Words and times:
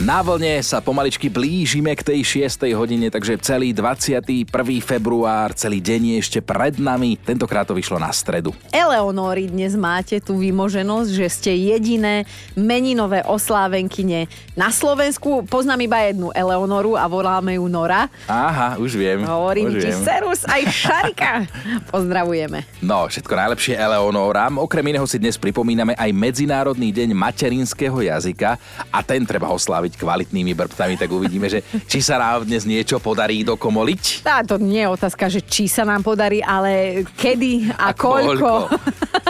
Na 0.00 0.24
vlne 0.24 0.64
sa 0.64 0.80
pomaličky 0.80 1.28
blížime 1.28 1.92
k 1.92 2.00
tej 2.00 2.48
6. 2.48 2.72
hodine, 2.72 3.12
takže 3.12 3.36
celý 3.36 3.76
21. 3.76 4.48
február, 4.80 5.52
celý 5.52 5.76
deň 5.76 6.00
je 6.00 6.16
ešte 6.24 6.38
pred 6.40 6.80
nami. 6.80 7.20
Tentokrát 7.20 7.68
to 7.68 7.76
vyšlo 7.76 8.00
na 8.00 8.08
stredu. 8.08 8.56
Eleonóri 8.72 9.52
dnes 9.52 9.76
máte 9.76 10.16
tú 10.24 10.40
vymoženosť, 10.40 11.10
že 11.12 11.26
ste 11.28 11.52
jediné 11.52 12.24
meninové 12.56 13.20
oslávenkine 13.28 14.24
na 14.56 14.72
Slovensku. 14.72 15.44
Poznám 15.44 15.84
iba 15.84 16.00
jednu 16.08 16.32
Eleonoru 16.32 16.96
a 16.96 17.04
voláme 17.04 17.60
ju 17.60 17.68
Nora. 17.68 18.08
Aha, 18.24 18.80
už 18.80 18.96
viem. 18.96 19.20
Hovorím 19.20 19.68
už 19.68 19.84
ti, 19.84 19.92
viem. 19.92 20.00
serus 20.00 20.48
aj 20.48 20.64
Šarika. 20.80 21.44
Pozdravujeme. 21.92 22.64
No, 22.80 23.04
všetko 23.04 23.36
najlepšie 23.36 23.76
Eleonórám. 23.76 24.64
Okrem 24.64 24.96
iného 24.96 25.04
si 25.04 25.20
dnes 25.20 25.36
pripomíname 25.36 25.92
aj 25.92 26.08
Medzinárodný 26.08 26.88
deň 26.88 27.12
materinského 27.12 28.00
jazyka 28.00 28.56
a 28.88 28.98
ten 29.04 29.28
treba 29.28 29.52
osláviť 29.52 29.89
kvalitnými 29.96 30.52
brbtami, 30.54 30.94
tak 30.98 31.10
uvidíme, 31.10 31.50
že 31.50 31.64
či 31.86 32.02
sa 32.04 32.20
nám 32.20 32.46
dnes 32.46 32.66
niečo 32.66 32.98
podarí 32.98 33.42
dokomoliť. 33.42 34.26
Tá, 34.26 34.42
to 34.44 34.60
nie 34.60 34.84
je 34.84 34.92
otázka, 34.92 35.24
že 35.30 35.40
či 35.42 35.66
sa 35.66 35.86
nám 35.86 36.04
podarí, 36.04 36.44
ale 36.44 37.02
kedy 37.16 37.74
a, 37.74 37.90
A 37.90 37.96
koľko. 37.96 38.70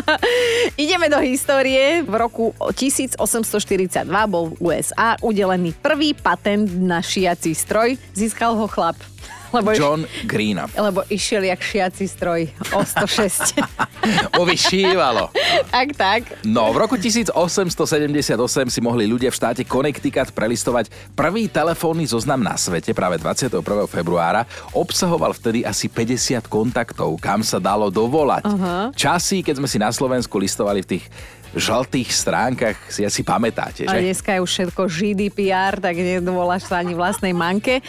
Ideme 0.83 1.06
do 1.12 1.20
histórie. 1.20 2.02
V 2.02 2.14
roku 2.16 2.45
1842 2.74 3.20
bol 4.27 4.52
v 4.52 4.55
USA 4.60 5.14
udelený 5.20 5.77
prvý 5.78 6.16
patent 6.16 6.66
na 6.80 7.05
šiací 7.05 7.52
stroj. 7.52 7.97
Získal 8.16 8.56
ho 8.56 8.66
chlap. 8.66 8.97
Lebo, 9.51 9.75
John 9.75 10.07
Greenup. 10.27 10.71
lebo 10.79 11.03
išiel 11.11 11.43
jak 11.51 11.59
šiací 11.59 12.07
stroj 12.07 12.47
o 12.71 12.87
106. 12.87 13.59
Ho 14.39 14.43
vyšívalo. 14.51 15.35
tak, 15.75 15.89
tak. 15.99 16.23
No, 16.47 16.71
v 16.71 16.87
roku 16.87 16.95
1878 16.95 18.37
si 18.71 18.81
mohli 18.81 19.11
ľudia 19.11 19.34
v 19.34 19.37
štáte 19.37 19.62
Connecticut 19.67 20.31
prelistovať 20.31 20.89
prvý 21.19 21.51
telefónny 21.51 22.07
zoznam 22.07 22.41
na 22.41 22.55
svete 22.55 22.95
práve 22.95 23.19
21. 23.19 23.61
februára. 23.91 24.47
Obsahoval 24.70 25.34
vtedy 25.34 25.67
asi 25.67 25.91
50 25.91 26.47
kontaktov, 26.47 27.19
kam 27.19 27.42
sa 27.42 27.59
dalo 27.59 27.91
dovolať. 27.91 28.47
Uh-huh. 28.47 28.95
Časy, 28.95 29.42
keď 29.42 29.59
sme 29.59 29.69
si 29.69 29.79
na 29.83 29.91
Slovensku 29.91 30.39
listovali 30.39 30.87
v 30.87 30.97
tých 30.97 31.05
žltých 31.55 32.09
stránkach, 32.11 32.77
si 32.87 33.03
asi 33.03 33.27
pamätáte, 33.27 33.87
A 33.87 33.98
že? 33.98 34.06
dneska 34.06 34.34
je 34.37 34.41
už 34.41 34.51
všetko 34.51 34.83
GDPR, 34.87 35.83
tak 35.83 35.95
nedovoláš 35.98 36.70
sa 36.70 36.79
ani 36.79 36.95
vlastnej 36.95 37.34
manke. 37.34 37.83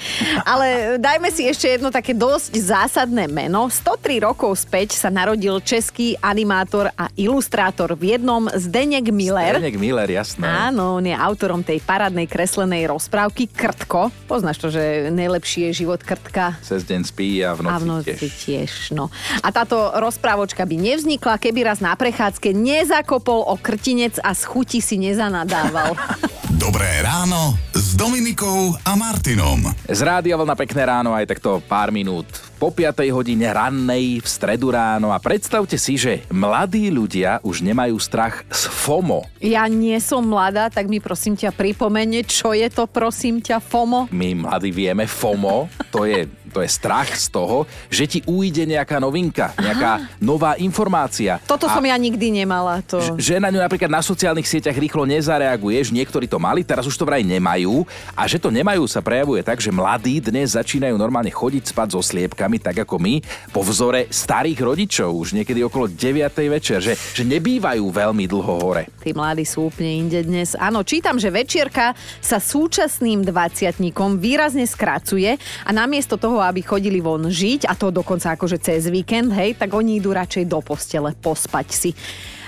Ale 0.43 0.97
dajme 0.97 1.29
si 1.29 1.45
ešte 1.45 1.77
jedno 1.77 1.93
také 1.93 2.17
dosť 2.17 2.57
zásadné 2.57 3.29
meno. 3.29 3.69
103 3.69 4.25
rokov 4.25 4.65
späť 4.65 4.97
sa 4.97 5.13
narodil 5.13 5.61
český 5.61 6.17
animátor 6.19 6.89
a 6.97 7.09
ilustrátor 7.13 7.93
v 7.93 8.17
jednom 8.17 8.49
Zdeněk 8.49 9.13
Miller. 9.13 9.61
Zdeněk 9.61 9.77
Miller, 9.77 10.09
jasné. 10.09 10.45
Áno, 10.47 10.97
on 10.97 11.05
je 11.05 11.13
autorom 11.13 11.61
tej 11.61 11.77
parádnej 11.85 12.25
kreslenej 12.25 12.89
rozprávky 12.89 13.45
Krtko. 13.51 14.09
Poznáš 14.25 14.57
to, 14.57 14.67
že 14.73 15.13
najlepší 15.13 15.69
je 15.69 15.85
život 15.85 16.01
Krtka 16.01 16.57
Cez 16.65 16.81
deň 16.87 17.01
spí 17.05 17.45
a 17.45 17.53
v 17.53 17.67
noci, 17.67 17.73
a 17.73 17.77
v 17.77 17.85
noci 17.85 18.15
tiež. 18.17 18.33
tiež. 18.41 18.71
No. 18.97 19.13
A 19.45 19.53
táto 19.53 19.93
rozprávočka 19.93 20.65
by 20.65 20.75
nevznikla, 20.79 21.37
keby 21.37 21.67
raz 21.67 21.79
na 21.83 21.93
prechádzke 21.93 22.55
nezakopol 22.55 23.50
o 23.51 23.59
krtinec 23.59 24.15
a 24.23 24.31
z 24.31 24.47
chuti 24.47 24.79
si 24.79 24.95
nezanadával. 24.95 25.91
Dobré 26.63 27.03
ráno 27.03 27.59
s 27.75 27.99
Dominikou 27.99 28.79
a 28.87 28.95
Martinom. 28.95 29.75
Z 29.91 29.99
rádia 30.07 30.39
vlna 30.39 30.55
pekné 30.55 30.87
ráno, 30.87 31.11
aj 31.11 31.27
takto 31.27 31.59
pár 31.59 31.91
minút 31.91 32.51
po 32.61 32.69
5 32.69 32.93
hodine 33.09 33.49
rannej 33.49 34.21
v 34.21 34.27
stredu 34.29 34.69
ráno 34.69 35.09
a 35.09 35.17
predstavte 35.17 35.81
si, 35.81 35.97
že 35.97 36.21
mladí 36.29 36.93
ľudia 36.93 37.41
už 37.41 37.65
nemajú 37.65 37.97
strach 37.97 38.45
z 38.53 38.69
FOMO. 38.69 39.25
Ja 39.41 39.65
nie 39.65 39.97
som 39.97 40.29
mladá, 40.29 40.69
tak 40.69 40.85
mi 40.85 41.01
prosím 41.01 41.33
ťa 41.33 41.57
pripomene, 41.57 42.21
čo 42.21 42.53
je 42.53 42.69
to 42.69 42.85
prosím 42.85 43.41
ťa 43.41 43.57
FOMO. 43.57 44.13
My 44.13 44.37
mladí 44.37 44.69
vieme, 44.69 45.09
FOMO, 45.09 45.73
to 45.89 46.05
je, 46.05 46.29
to 46.51 46.59
je 46.59 46.69
strach 46.69 47.09
z 47.15 47.31
toho, 47.31 47.63
že 47.87 48.05
ti 48.05 48.19
ujde 48.27 48.67
nejaká 48.67 48.99
novinka, 48.99 49.55
nejaká 49.57 50.05
nová 50.19 50.59
informácia. 50.59 51.39
Toto 51.47 51.65
a 51.65 51.73
som 51.73 51.83
ja 51.83 51.95
nikdy 51.95 52.43
nemala. 52.43 52.83
To... 52.91 53.15
že 53.15 53.39
na 53.39 53.47
ňu 53.47 53.63
napríklad 53.63 53.87
na 53.87 54.03
sociálnych 54.03 54.45
sieťach 54.45 54.75
rýchlo 54.75 55.07
nezareaguješ, 55.07 55.95
niektorí 55.95 56.27
to 56.27 56.35
mali, 56.37 56.67
teraz 56.67 56.83
už 56.83 56.99
to 56.99 57.07
vraj 57.07 57.23
nemajú 57.23 57.87
a 58.13 58.27
že 58.27 58.35
to 58.35 58.51
nemajú 58.51 58.83
sa 58.91 58.99
prejavuje 58.99 59.39
tak, 59.47 59.63
že 59.63 59.71
mladí 59.71 60.19
dnes 60.19 60.59
začínajú 60.59 60.99
normálne 60.99 61.31
chodiť 61.31 61.71
spať 61.71 61.87
so 61.95 62.01
sliepkami, 62.03 62.59
tak 62.59 62.83
ako 62.83 62.99
my, 62.99 63.23
po 63.55 63.63
vzore 63.63 64.11
starých 64.11 64.59
rodičov, 64.59 65.09
už 65.15 65.39
niekedy 65.39 65.63
okolo 65.63 65.87
9. 65.87 66.27
večer, 66.51 66.83
že, 66.83 66.99
že 67.15 67.23
nebývajú 67.23 67.87
veľmi 67.87 68.27
dlho 68.27 68.53
hore. 68.59 68.91
Tí 68.99 69.15
mladí 69.15 69.47
sú 69.47 69.71
úplne 69.71 70.03
inde 70.07 70.19
dnes. 70.27 70.59
Áno, 70.59 70.83
čítam, 70.83 71.15
že 71.15 71.31
večierka 71.31 71.95
sa 72.19 72.41
súčasným 72.41 73.23
dvaciatníkom 73.23 74.19
výrazne 74.19 74.67
skracuje 74.67 75.39
a 75.63 75.69
namiesto 75.71 76.19
toho, 76.19 76.40
aby 76.43 76.65
chodili 76.65 76.99
von 76.99 77.29
žiť, 77.29 77.69
a 77.69 77.73
to 77.77 77.93
dokonca 77.93 78.33
akože 78.33 78.57
cez 78.59 78.89
víkend, 78.89 79.31
hej, 79.31 79.55
tak 79.55 79.71
oni 79.71 80.01
idú 80.01 80.11
radšej 80.11 80.45
do 80.49 80.59
postele 80.59 81.13
pospať 81.15 81.67
si. 81.69 81.91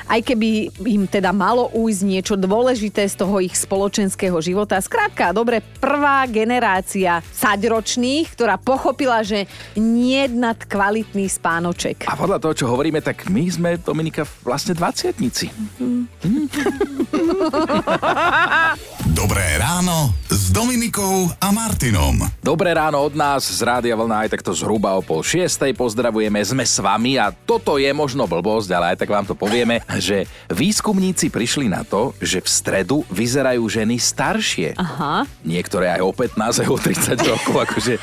Aj 0.04 0.20
keby 0.20 0.68
im 0.84 1.08
teda 1.08 1.31
malo 1.31 1.72
ujsť 1.72 2.02
niečo 2.04 2.36
dôležité 2.36 3.08
z 3.08 3.16
toho 3.16 3.40
ich 3.40 3.56
spoločenského 3.56 4.36
života. 4.44 4.76
Skrátka, 4.84 5.31
dobre, 5.31 5.64
prvá 5.80 6.28
generácia 6.28 7.24
saďročných, 7.31 8.36
ktorá 8.36 8.59
pochopila, 8.59 9.24
že 9.24 9.48
nie 9.80 10.28
nad 10.28 10.60
kvalitný 10.60 11.31
spánoček. 11.31 12.04
A 12.12 12.20
podľa 12.20 12.44
toho, 12.44 12.54
čo 12.54 12.68
hovoríme, 12.68 13.00
tak 13.00 13.31
my 13.31 13.48
sme, 13.48 13.80
Dominika, 13.80 14.28
vlastne 14.44 14.75
dvaciatnici. 14.75 15.48
Dobré 19.20 19.46
ráno 19.56 20.12
s 20.28 20.43
Dominikou 20.53 21.34
a 21.41 21.50
Martinom. 21.50 22.30
Dobré 22.38 22.78
ráno 22.78 23.02
od 23.02 23.18
nás 23.18 23.41
z 23.41 23.58
Rádia 23.66 23.97
Vlna 23.97 24.30
aj 24.30 24.38
takto 24.38 24.53
zhruba 24.53 24.94
o 24.94 25.02
pol 25.02 25.25
šiestej. 25.25 25.74
Pozdravujeme, 25.74 26.38
sme 26.46 26.62
s 26.62 26.78
vami 26.78 27.18
a 27.18 27.34
toto 27.34 27.81
je 27.81 27.90
možno 27.90 28.30
blbosť, 28.30 28.69
ale 28.69 28.94
aj 28.94 29.02
tak 29.02 29.09
vám 29.09 29.25
to 29.25 29.34
povieme, 29.34 29.81
že 29.97 30.30
výskumníci 30.53 31.34
prišli 31.34 31.74
na 31.74 31.81
to, 31.81 32.13
že 32.22 32.38
v 32.38 32.46
stredu 32.46 33.02
vyzerajú 33.09 33.66
ženy 33.66 33.97
staršie. 33.97 34.78
Aha. 34.78 35.25
Niektoré 35.42 35.97
aj 35.97 36.06
o 36.06 36.13
15, 36.13 36.38
aj 36.38 36.69
o 36.69 36.78
30 36.78 37.31
rokov, 37.34 37.56
akože 37.58 37.94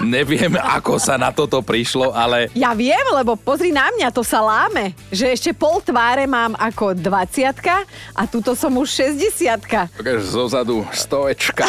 neviem, 0.00 0.56
ako 0.56 0.96
sa 0.96 1.20
na 1.20 1.36
toto 1.36 1.60
prišlo, 1.60 2.16
ale 2.16 2.48
Ja 2.56 2.72
viem, 2.72 3.12
lebo 3.12 3.36
pozri 3.36 3.76
na 3.76 3.92
mňa, 3.92 4.08
to 4.08 4.24
sa 4.24 4.40
láme. 4.40 4.96
Že 5.12 5.36
ešte 5.36 5.50
pol 5.52 5.84
tváre 5.84 6.24
mám 6.24 6.56
ako 6.56 6.96
20 6.96 7.60
a 8.16 8.22
tuto 8.24 8.56
som 8.56 8.72
už 8.80 8.88
60 8.88 9.92
takáž 10.00 10.24
zozadu 10.24 10.88
stoječka. 10.96 11.68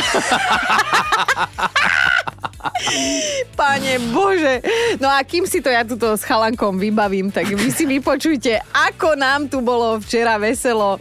Pane 3.56 4.00
Bože. 4.12 4.62
No 5.00 5.08
a 5.10 5.22
kým 5.24 5.46
si 5.48 5.62
to 5.62 5.70
ja 5.70 5.86
tuto 5.86 6.18
s 6.18 6.26
chalankom 6.26 6.78
vybavím, 6.82 7.32
tak 7.32 7.48
vy 7.54 7.70
si 7.72 7.86
vypočujte, 7.86 8.60
ako 8.74 9.16
nám 9.16 9.48
tu 9.48 9.62
bolo 9.62 10.02
včera 10.02 10.38
veselo 10.42 10.98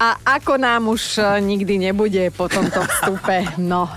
a 0.00 0.08
ako 0.24 0.56
nám 0.56 0.88
už 0.88 1.20
eh, 1.20 1.40
nikdy 1.44 1.90
nebude 1.90 2.30
po 2.32 2.48
tomto 2.48 2.80
vstupe. 2.82 3.44
No. 3.60 3.88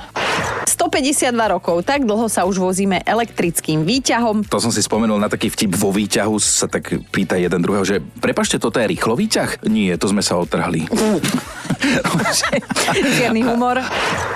152 0.93 1.57
rokov, 1.57 1.81
tak 1.81 2.05
dlho 2.05 2.29
sa 2.29 2.45
už 2.45 2.61
vozíme 2.61 3.01
elektrickým 3.01 3.81
výťahom. 3.81 4.45
To 4.45 4.61
som 4.61 4.69
si 4.69 4.85
spomenul 4.85 5.17
na 5.17 5.25
taký 5.25 5.49
vtip 5.49 5.73
vo 5.73 5.89
výťahu, 5.89 6.37
sa 6.37 6.69
tak 6.69 7.01
pýta 7.09 7.33
jeden 7.33 7.65
druhého, 7.65 7.81
že 7.81 7.97
prepašte, 8.21 8.61
toto 8.61 8.77
je 8.77 8.93
rýchlo 8.93 9.17
výťah? 9.17 9.65
Nie, 9.65 9.97
to 9.97 10.13
sme 10.13 10.21
sa 10.21 10.37
otrhli. 10.37 10.85
Čierny 13.17 13.41
humor. 13.41 13.81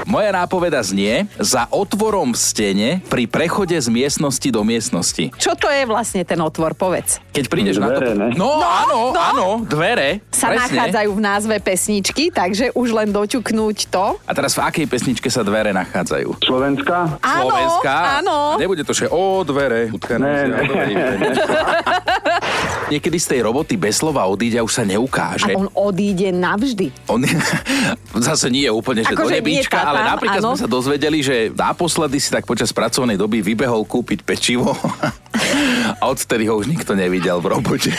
Moja 0.09 0.33
nápoveda 0.33 0.81
znie, 0.81 1.29
za 1.37 1.69
otvorom 1.69 2.33
v 2.33 2.39
stene 2.39 2.89
pri 3.05 3.29
prechode 3.29 3.77
z 3.77 3.93
miestnosti 3.93 4.49
do 4.49 4.65
miestnosti. 4.65 5.29
Čo 5.37 5.53
to 5.53 5.69
je 5.69 5.85
vlastne 5.85 6.25
ten 6.25 6.41
otvor, 6.41 6.73
povedz? 6.73 7.21
Keď 7.37 7.45
prídeš 7.53 7.77
na 7.77 7.93
to... 7.93 8.01
Dvere, 8.01 8.17
ne? 8.17 8.27
No, 8.33 8.57
áno, 8.63 9.13
no. 9.13 9.19
áno, 9.19 9.47
dvere. 9.61 10.25
Sa 10.33 10.49
presne. 10.49 10.73
nachádzajú 10.73 11.09
v 11.13 11.21
názve 11.21 11.55
pesničky, 11.61 12.33
takže 12.33 12.73
už 12.73 12.97
len 12.97 13.13
doťuknúť 13.13 13.77
to. 13.93 14.17
A 14.25 14.31
teraz 14.33 14.57
v 14.57 14.65
akej 14.65 14.85
pesničke 14.89 15.29
sa 15.29 15.45
dvere 15.45 15.69
nachádzajú? 15.75 16.46
Slovenská? 16.47 17.19
Áno, 17.19 17.51
Slovenská? 17.51 17.95
áno. 18.23 18.55
Nebude 18.55 18.87
to, 18.87 18.95
že 18.95 19.11
o 19.11 19.43
dvere. 19.43 19.91
Ne, 20.15 20.47
ne. 20.47 20.63
Niekedy 22.87 23.19
z 23.19 23.27
tej 23.35 23.39
roboty 23.43 23.75
bez 23.75 23.99
slova 23.99 24.23
odíde 24.31 24.55
a 24.55 24.63
už 24.63 24.71
sa 24.71 24.87
neukáže. 24.87 25.51
A 25.51 25.59
on 25.59 25.67
odíde 25.75 26.31
navždy. 26.31 26.87
On 27.11 27.19
je, 27.19 27.35
zase 28.31 28.47
nie 28.47 28.63
je 28.63 28.71
úplne, 28.71 29.03
že 29.03 29.11
do 29.11 29.27
Akože 29.27 29.43
tá 29.67 29.83
ale 29.83 30.07
napríklad 30.07 30.39
áno. 30.39 30.55
sme 30.55 30.63
sa 30.63 30.71
dozvedeli, 30.71 31.19
že 31.19 31.51
naposledy 31.51 32.23
si 32.23 32.31
tak 32.31 32.47
počas 32.47 32.71
pracovnej 32.71 33.19
doby 33.19 33.43
vybehol 33.43 33.83
kúpiť 33.83 34.23
pečivo 34.23 34.71
a 35.99 36.03
odtedy 36.07 36.47
ho 36.47 36.55
už 36.55 36.71
nikto 36.71 36.95
nevidel 36.95 37.43
v 37.43 37.59
robote. 37.59 37.91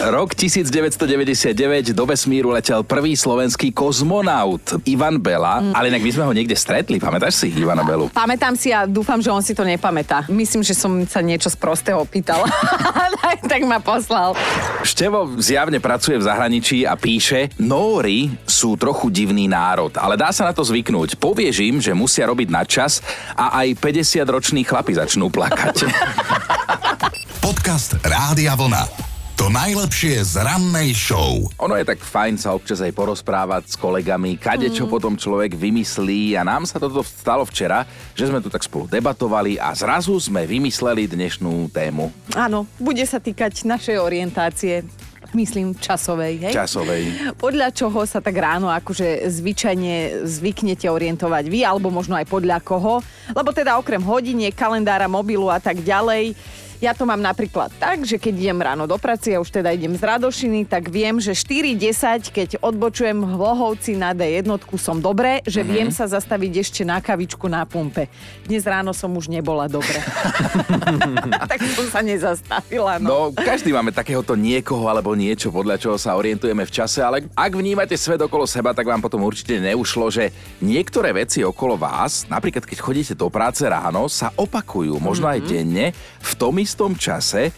Rok 0.00 0.32
1999 0.32 1.92
do 1.92 2.08
vesmíru 2.08 2.56
letel 2.56 2.80
prvý 2.88 3.12
slovenský 3.12 3.68
kozmonaut 3.68 4.80
Ivan 4.88 5.20
Bela, 5.20 5.60
mm. 5.60 5.76
ale 5.76 5.92
inak 5.92 6.00
my 6.00 6.10
sme 6.16 6.24
ho 6.24 6.32
niekde 6.32 6.56
stretli, 6.56 6.96
pamätáš 6.96 7.44
si 7.44 7.52
Ivana 7.52 7.84
Belu? 7.84 8.08
Pamätám 8.08 8.56
si 8.56 8.72
a 8.72 8.88
dúfam, 8.88 9.20
že 9.20 9.28
on 9.28 9.44
si 9.44 9.52
to 9.52 9.60
nepamätá. 9.60 10.24
Myslím, 10.32 10.64
že 10.64 10.72
som 10.72 11.04
sa 11.04 11.20
niečo 11.20 11.52
z 11.52 11.56
prostého 11.60 12.00
pýtala. 12.08 12.48
tak 13.52 13.60
ma 13.68 13.76
poslal. 13.76 14.32
Števo 14.80 15.36
zjavne 15.36 15.84
pracuje 15.84 16.16
v 16.16 16.24
zahraničí 16.24 16.88
a 16.88 16.96
píše, 16.96 17.52
Nóri 17.60 18.32
sú 18.48 18.80
trochu 18.80 19.12
divný 19.12 19.52
národ, 19.52 19.92
ale 20.00 20.16
dá 20.16 20.32
sa 20.32 20.48
na 20.48 20.56
to 20.56 20.64
zvyknúť. 20.64 21.20
Povieš 21.20 21.56
im, 21.60 21.76
že 21.76 21.92
musia 21.92 22.24
robiť 22.24 22.48
na 22.48 22.64
čas 22.64 23.04
a 23.36 23.60
aj 23.60 23.76
50-roční 23.76 24.64
chlapi 24.64 24.96
začnú 24.96 25.28
plakať. 25.28 25.92
Podcast 27.44 28.00
Rádia 28.00 28.56
Vlna. 28.56 29.09
To 29.40 29.48
najlepšie 29.48 30.20
z 30.20 30.44
rannej 30.44 30.92
show. 30.92 31.40
Ono 31.64 31.72
je 31.72 31.88
tak 31.88 32.04
fajn 32.04 32.36
sa 32.36 32.52
občas 32.52 32.84
aj 32.84 32.92
porozprávať 32.92 33.72
s 33.72 33.76
kolegami, 33.80 34.36
kade 34.36 34.68
čo 34.68 34.84
mm. 34.84 34.92
potom 34.92 35.16
človek 35.16 35.56
vymyslí 35.56 36.36
a 36.36 36.44
nám 36.44 36.68
sa 36.68 36.76
toto 36.76 37.00
stalo 37.00 37.48
včera, 37.48 37.88
že 38.12 38.28
sme 38.28 38.44
tu 38.44 38.52
tak 38.52 38.60
spolu 38.60 38.84
debatovali 38.84 39.56
a 39.56 39.72
zrazu 39.72 40.20
sme 40.20 40.44
vymysleli 40.44 41.08
dnešnú 41.08 41.72
tému. 41.72 42.12
Áno, 42.36 42.68
bude 42.76 43.00
sa 43.08 43.16
týkať 43.16 43.64
našej 43.64 43.96
orientácie 43.96 44.84
myslím 45.32 45.72
časovej, 45.72 46.34
hej? 46.44 46.52
Časovej. 46.52 47.32
Podľa 47.40 47.72
čoho 47.72 48.04
sa 48.04 48.20
tak 48.20 48.36
ráno 48.36 48.68
akože 48.68 49.24
zvyčajne 49.24 50.26
zvyknete 50.28 50.84
orientovať 50.84 51.48
vy, 51.48 51.64
alebo 51.64 51.88
možno 51.88 52.12
aj 52.12 52.28
podľa 52.28 52.60
koho, 52.60 53.00
lebo 53.32 53.56
teda 53.56 53.80
okrem 53.80 54.04
hodiniek, 54.04 54.52
kalendára, 54.52 55.08
mobilu 55.08 55.48
a 55.48 55.56
tak 55.62 55.80
ďalej, 55.80 56.36
ja 56.80 56.96
to 56.96 57.04
mám 57.04 57.20
napríklad 57.20 57.68
tak, 57.76 58.08
že 58.08 58.16
keď 58.16 58.34
idem 58.40 58.60
ráno 58.64 58.88
do 58.88 58.96
práce, 58.96 59.28
ja 59.28 59.36
už 59.36 59.52
teda 59.52 59.68
idem 59.76 59.92
z 59.92 60.00
Radošiny, 60.00 60.64
tak 60.64 60.88
viem, 60.88 61.20
že 61.20 61.36
4.10, 61.36 62.32
keď 62.32 62.48
odbočujem 62.64 63.20
v 63.20 63.32
Lohovci 63.36 64.00
na 64.00 64.16
D1, 64.16 64.48
som 64.80 64.96
dobre, 64.96 65.44
že 65.44 65.60
mm-hmm. 65.60 65.76
viem 65.76 65.88
sa 65.92 66.08
zastaviť 66.08 66.52
ešte 66.64 66.82
na 66.88 67.04
kavičku 67.04 67.44
na 67.52 67.68
pumpe. 67.68 68.08
Dnes 68.48 68.64
ráno 68.64 68.96
som 68.96 69.12
už 69.12 69.28
nebola 69.28 69.68
dobre. 69.68 70.00
tak 71.52 71.60
som 71.76 71.86
sa 71.92 72.00
nezastavila. 72.00 72.96
No. 72.96 73.28
no, 73.28 73.36
každý 73.36 73.76
máme 73.76 73.92
takéhoto 73.92 74.32
niekoho 74.32 74.88
alebo 74.88 75.12
niečo, 75.12 75.52
podľa 75.52 75.76
čoho 75.76 75.96
sa 76.00 76.16
orientujeme 76.16 76.64
v 76.64 76.72
čase, 76.72 77.04
ale 77.04 77.28
ak 77.36 77.52
vnímate 77.52 77.92
svet 78.00 78.24
okolo 78.24 78.48
seba, 78.48 78.72
tak 78.72 78.88
vám 78.88 79.04
potom 79.04 79.20
určite 79.20 79.60
neušlo, 79.60 80.08
že 80.08 80.32
niektoré 80.64 81.12
veci 81.12 81.44
okolo 81.44 81.76
vás, 81.76 82.24
napríklad 82.32 82.64
keď 82.64 82.78
chodíte 82.80 83.12
do 83.12 83.28
práce 83.28 83.68
ráno, 83.68 84.08
sa 84.08 84.32
opakujú, 84.32 84.96
možno 84.96 85.28
mm-hmm. 85.28 85.36
aj 85.36 85.40
mhm. 85.44 85.50
denne, 85.52 85.86
v 86.24 86.32
tom 86.40 86.56
istom 86.70 86.94
čase 86.94 87.50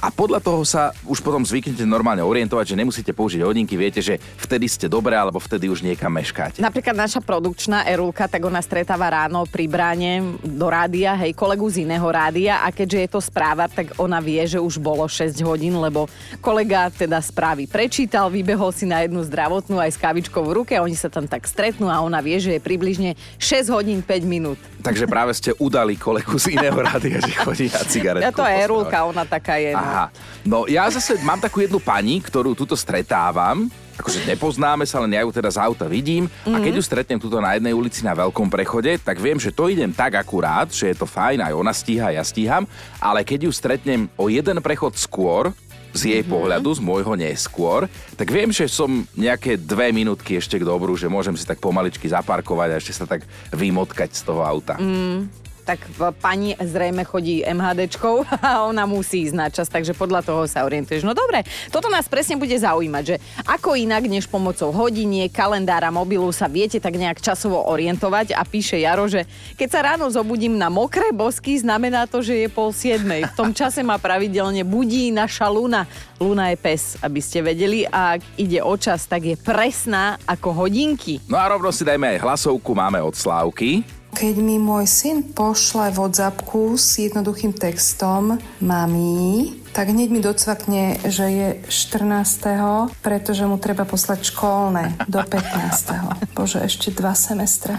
a 0.00 0.08
podľa 0.08 0.40
toho 0.40 0.64
sa 0.64 0.96
už 1.04 1.20
potom 1.20 1.44
zvyknete 1.44 1.84
normálne 1.84 2.24
orientovať, 2.24 2.72
že 2.72 2.78
nemusíte 2.80 3.12
použiť 3.12 3.44
hodinky, 3.44 3.76
viete, 3.76 4.00
že 4.00 4.16
vtedy 4.16 4.64
ste 4.64 4.88
dobré 4.88 5.12
alebo 5.12 5.36
vtedy 5.36 5.68
už 5.68 5.84
niekam 5.84 6.08
meškáte. 6.08 6.64
Napríklad 6.64 6.96
naša 6.96 7.20
produkčná 7.20 7.84
Erulka, 7.84 8.24
tak 8.24 8.40
ona 8.40 8.64
stretáva 8.64 9.12
ráno 9.12 9.44
pri 9.44 9.68
bráne 9.68 10.40
do 10.40 10.72
rádia, 10.72 11.12
hej, 11.20 11.36
kolegu 11.36 11.68
z 11.68 11.84
iného 11.84 12.08
rádia 12.08 12.64
a 12.64 12.72
keďže 12.72 12.98
je 13.04 13.08
to 13.12 13.20
správa, 13.20 13.68
tak 13.68 13.92
ona 14.00 14.24
vie, 14.24 14.40
že 14.48 14.56
už 14.56 14.80
bolo 14.80 15.04
6 15.04 15.36
hodín, 15.44 15.76
lebo 15.76 16.08
kolega 16.40 16.88
teda 16.88 17.20
správy 17.20 17.68
prečítal, 17.68 18.32
vybehol 18.32 18.72
si 18.72 18.88
na 18.88 19.04
jednu 19.04 19.20
zdravotnú 19.28 19.76
aj 19.76 19.92
s 19.92 20.00
kavičkou 20.00 20.40
v 20.40 20.64
ruke, 20.64 20.80
oni 20.80 20.96
sa 20.96 21.12
tam 21.12 21.28
tak 21.28 21.44
stretnú 21.44 21.92
a 21.92 22.00
ona 22.00 22.24
vie, 22.24 22.40
že 22.40 22.56
je 22.56 22.60
približne 22.64 23.20
6 23.36 23.68
hodín 23.68 24.00
5 24.00 24.24
minút. 24.24 24.56
Takže 24.80 25.04
práve 25.04 25.32
ste 25.36 25.52
udali 25.60 25.94
kolegu 25.94 26.40
z 26.40 26.56
iného 26.56 26.76
rádia, 26.80 27.20
že 27.20 27.36
chodí 27.36 27.68
na 27.68 27.84
cigaretku. 27.84 28.26
Ja 28.26 28.32
to 28.32 28.44
je 28.48 28.54
Erulka, 28.64 28.98
ona 29.04 29.28
taká 29.28 29.60
je. 29.60 29.76
No. 29.76 29.80
Aha. 29.80 30.04
No 30.42 30.58
ja 30.64 30.88
zase 30.88 31.20
mám 31.20 31.38
takú 31.38 31.60
jednu 31.60 31.76
pani, 31.78 32.18
ktorú 32.24 32.56
tuto 32.56 32.72
stretávam, 32.72 33.68
akože 34.00 34.24
nepoznáme 34.24 34.88
sa, 34.88 35.04
len 35.04 35.12
ja 35.12 35.20
ju 35.20 35.30
teda 35.30 35.52
z 35.52 35.60
auta 35.60 35.84
vidím 35.84 36.24
mm-hmm. 36.24 36.56
a 36.56 36.58
keď 36.64 36.72
ju 36.80 36.82
stretnem 36.82 37.20
tuto 37.20 37.36
na 37.36 37.52
jednej 37.52 37.76
ulici 37.76 38.00
na 38.00 38.16
veľkom 38.16 38.48
prechode, 38.48 38.96
tak 39.04 39.20
viem, 39.20 39.36
že 39.36 39.52
to 39.52 39.68
idem 39.68 39.92
tak 39.92 40.16
akurát, 40.16 40.72
že 40.72 40.88
je 40.88 40.96
to 40.96 41.04
fajn, 41.04 41.44
aj 41.44 41.52
ona 41.52 41.72
stíha, 41.76 42.16
ja 42.16 42.24
stíham, 42.24 42.64
ale 42.96 43.20
keď 43.20 43.46
ju 43.46 43.52
stretnem 43.52 44.08
o 44.16 44.32
jeden 44.32 44.56
prechod 44.64 44.96
skôr, 44.96 45.52
z 45.92 46.02
jej 46.06 46.22
mm-hmm. 46.22 46.32
pohľadu, 46.32 46.68
z 46.76 46.80
môjho 46.80 47.14
neskôr, 47.18 47.90
tak 48.14 48.30
viem, 48.30 48.50
že 48.54 48.70
som 48.70 49.04
nejaké 49.14 49.58
dve 49.58 49.90
minútky 49.90 50.38
ešte 50.38 50.58
k 50.60 50.66
dobru, 50.66 50.94
že 50.94 51.10
môžem 51.10 51.34
si 51.34 51.44
tak 51.46 51.58
pomaličky 51.58 52.06
zaparkovať 52.06 52.68
a 52.70 52.78
ešte 52.78 52.92
sa 52.94 53.06
tak 53.06 53.26
vymotkať 53.50 54.10
z 54.14 54.22
toho 54.22 54.42
auta. 54.46 54.78
Mm 54.78 55.49
tak 55.62 55.84
pani 56.18 56.56
zrejme 56.58 57.04
chodí 57.04 57.44
MHDčkou 57.44 58.24
a 58.46 58.64
ona 58.66 58.84
musí 58.88 59.28
ísť 59.28 59.36
na 59.36 59.48
čas, 59.52 59.68
takže 59.68 59.94
podľa 59.94 60.24
toho 60.24 60.48
sa 60.48 60.64
orientuješ. 60.66 61.04
No 61.04 61.12
dobre, 61.12 61.44
toto 61.68 61.86
nás 61.92 62.08
presne 62.08 62.40
bude 62.40 62.56
zaujímať, 62.56 63.04
že 63.04 63.16
ako 63.46 63.76
inak 63.76 64.04
než 64.08 64.26
pomocou 64.26 64.72
hodinie, 64.72 65.28
kalendára, 65.28 65.92
mobilu 65.92 66.32
sa 66.32 66.48
viete 66.48 66.80
tak 66.80 66.96
nejak 66.96 67.20
časovo 67.22 67.62
orientovať 67.68 68.32
a 68.34 68.42
píše 68.42 68.80
Jaro, 68.80 69.06
že 69.06 69.28
keď 69.54 69.68
sa 69.68 69.80
ráno 69.84 70.08
zobudím 70.08 70.56
na 70.56 70.72
mokré 70.72 71.12
bosky, 71.12 71.60
znamená 71.60 72.08
to, 72.08 72.24
že 72.24 72.46
je 72.46 72.48
pol 72.48 72.72
siedmej. 72.74 73.30
V 73.30 73.36
tom 73.36 73.50
čase 73.52 73.84
ma 73.84 74.00
pravidelne 74.00 74.64
budí 74.64 75.12
naša 75.12 75.46
Luna. 75.52 75.84
Luna 76.20 76.52
je 76.52 76.56
pes, 76.60 77.00
aby 77.00 77.20
ste 77.20 77.40
vedeli 77.40 77.88
a 77.88 78.16
ak 78.18 78.20
ide 78.36 78.60
o 78.60 78.74
čas, 78.76 79.08
tak 79.08 79.24
je 79.24 79.36
presná 79.40 80.20
ako 80.28 80.64
hodinky. 80.64 81.20
No 81.28 81.40
a 81.40 81.48
rovno 81.48 81.72
si 81.72 81.84
dajme 81.84 82.16
aj 82.16 82.22
hlasovku, 82.24 82.70
máme 82.76 83.00
od 83.00 83.16
Slávky. 83.16 83.99
Keď 84.10 84.34
mi 84.42 84.58
môj 84.58 84.90
syn 84.90 85.22
pošle 85.22 85.94
WhatsAppku 85.94 86.74
s 86.74 86.98
jednoduchým 86.98 87.54
textom 87.54 88.42
Mami, 88.58 89.54
tak 89.70 89.94
hneď 89.94 90.08
mi 90.10 90.18
docvakne, 90.18 90.98
že 91.06 91.26
je 91.30 91.48
14. 91.70 92.90
pretože 93.00 93.46
mu 93.46 93.56
treba 93.56 93.86
poslať 93.86 94.34
školné 94.34 94.98
do 95.06 95.22
15. 95.22 96.34
Bože, 96.34 96.58
ešte 96.66 96.90
dva 96.90 97.14
semestre. 97.14 97.78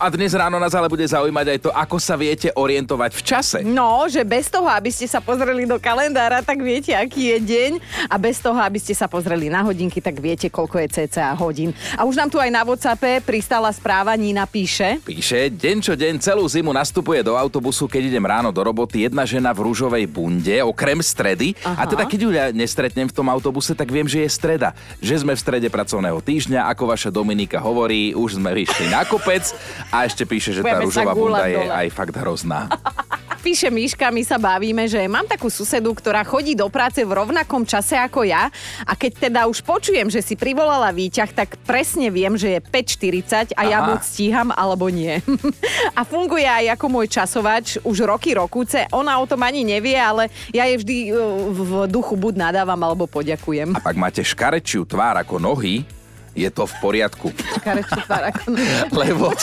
A 0.00 0.08
dnes 0.08 0.32
ráno 0.32 0.56
nás 0.56 0.72
ale 0.72 0.88
bude 0.88 1.04
zaujímať 1.04 1.46
aj 1.52 1.58
to, 1.60 1.70
ako 1.76 2.00
sa 2.00 2.16
viete 2.16 2.48
orientovať 2.56 3.12
v 3.12 3.20
čase. 3.20 3.58
No, 3.60 4.08
že 4.08 4.24
bez 4.24 4.48
toho, 4.48 4.64
aby 4.64 4.88
ste 4.88 5.04
sa 5.04 5.20
pozreli 5.20 5.68
do 5.68 5.76
kalendára, 5.76 6.40
tak 6.40 6.64
viete, 6.64 6.96
aký 6.96 7.36
je 7.36 7.38
deň. 7.44 7.72
A 8.08 8.16
bez 8.16 8.40
toho, 8.40 8.56
aby 8.56 8.80
ste 8.80 8.96
sa 8.96 9.12
pozreli 9.12 9.52
na 9.52 9.60
hodinky, 9.60 10.00
tak 10.00 10.16
viete, 10.16 10.48
koľko 10.48 10.80
je 10.80 10.88
cca 11.04 11.36
hodín. 11.36 11.76
A 12.00 12.08
už 12.08 12.16
nám 12.16 12.32
tu 12.32 12.40
aj 12.40 12.48
na 12.48 12.64
WhatsAppe 12.64 13.20
pristala 13.20 13.68
správa, 13.76 14.16
Nina 14.16 14.48
píše. 14.48 15.04
Píše, 15.04 15.52
deň 15.52 15.76
čo 15.84 15.92
deň 15.92 16.16
celú 16.24 16.48
zimu 16.48 16.72
nastupuje 16.72 17.20
do 17.20 17.36
autobusu, 17.36 17.84
keď 17.84 18.08
idem 18.08 18.24
ráno 18.24 18.48
do 18.56 18.64
roboty 18.64 19.04
jedna 19.04 19.28
žena 19.28 19.52
v 19.52 19.68
rúžovej 19.68 20.08
bunde, 20.08 20.64
okrem 20.64 21.04
stredy. 21.04 21.52
Aha. 21.60 21.76
A 21.76 21.82
teda 21.84 22.08
keď 22.08 22.20
ju 22.24 22.30
nestretnem 22.56 23.04
v 23.04 23.12
tom 23.12 23.28
autobuse, 23.28 23.76
tak 23.76 23.92
viem, 23.92 24.08
že 24.08 24.24
je 24.24 24.32
streda. 24.32 24.72
Že 25.04 25.28
sme 25.28 25.36
v 25.36 25.44
strede 25.44 25.68
pracovného 25.68 26.24
týždňa, 26.24 26.72
ako 26.72 26.88
vaša 26.88 27.12
Dominika 27.12 27.60
hovorí, 27.60 28.16
už 28.16 28.40
sme 28.40 28.56
vyšli 28.56 28.88
na 28.88 29.04
kopec 29.04 29.44
a 29.90 30.06
ešte 30.06 30.22
píše, 30.22 30.54
že 30.54 30.62
tá 30.62 30.78
rúžová 30.78 31.12
bunda 31.12 31.50
je 31.50 31.66
aj 31.66 31.86
fakt 31.90 32.14
hrozná. 32.14 32.70
Píše 33.40 33.72
Miška, 33.72 34.12
my 34.12 34.20
sa 34.20 34.36
bavíme, 34.36 34.84
že 34.84 35.00
mám 35.08 35.24
takú 35.24 35.48
susedu, 35.48 35.96
ktorá 35.96 36.20
chodí 36.28 36.52
do 36.52 36.68
práce 36.68 37.00
v 37.00 37.08
rovnakom 37.08 37.64
čase 37.64 37.96
ako 37.96 38.28
ja 38.28 38.52
a 38.84 38.92
keď 38.92 39.32
teda 39.32 39.40
už 39.48 39.64
počujem, 39.64 40.12
že 40.12 40.20
si 40.20 40.36
privolala 40.36 40.92
výťah, 40.92 41.32
tak 41.32 41.56
presne 41.64 42.12
viem, 42.12 42.36
že 42.36 42.52
je 42.52 42.60
5.40 42.60 43.56
a 43.56 43.64
Aha. 43.64 43.64
ja 43.64 43.78
buď 43.88 44.00
stíham 44.04 44.52
alebo 44.52 44.92
nie. 44.92 45.24
a 45.98 46.04
funguje 46.04 46.44
aj 46.44 46.76
ako 46.76 46.86
môj 46.92 47.08
časovač 47.08 47.80
už 47.80 48.04
roky 48.04 48.36
rokúce. 48.36 48.84
Ona 48.92 49.16
o 49.16 49.24
tom 49.24 49.40
ani 49.40 49.64
nevie, 49.64 49.96
ale 49.96 50.28
ja 50.52 50.68
jej 50.68 50.76
vždy 50.76 50.96
uh, 51.08 51.16
v 51.48 51.70
duchu 51.88 52.20
buď 52.20 52.36
nadávam 52.36 52.80
alebo 52.84 53.08
poďakujem. 53.08 53.72
A 53.72 53.80
pak 53.80 53.96
máte 53.96 54.20
škarečiu 54.20 54.84
tvár 54.84 55.16
ako 55.16 55.40
nohy, 55.40 55.88
je 56.34 56.48
to 56.50 56.64
v 56.66 56.74
poriadku. 56.78 57.28
Lebo... 59.00 59.34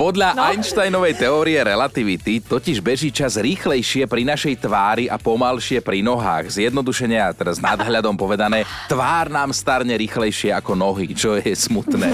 Podľa 0.00 0.32
no. 0.32 0.42
Einsteinovej 0.48 1.20
teórie 1.20 1.60
relativity 1.60 2.40
totiž 2.40 2.80
beží 2.80 3.12
čas 3.12 3.36
rýchlejšie 3.36 4.08
pri 4.08 4.24
našej 4.24 4.64
tvári 4.64 5.12
a 5.12 5.20
pomalšie 5.20 5.84
pri 5.84 6.00
nohách. 6.00 6.56
Zjednodušene 6.56 7.20
a 7.20 7.36
teraz 7.36 7.60
nadhľadom 7.60 8.16
povedané, 8.16 8.64
tvár 8.88 9.28
nám 9.28 9.52
starne 9.52 9.92
rýchlejšie 10.00 10.56
ako 10.56 10.72
nohy, 10.72 11.12
čo 11.12 11.36
je 11.36 11.52
smutné. 11.52 12.08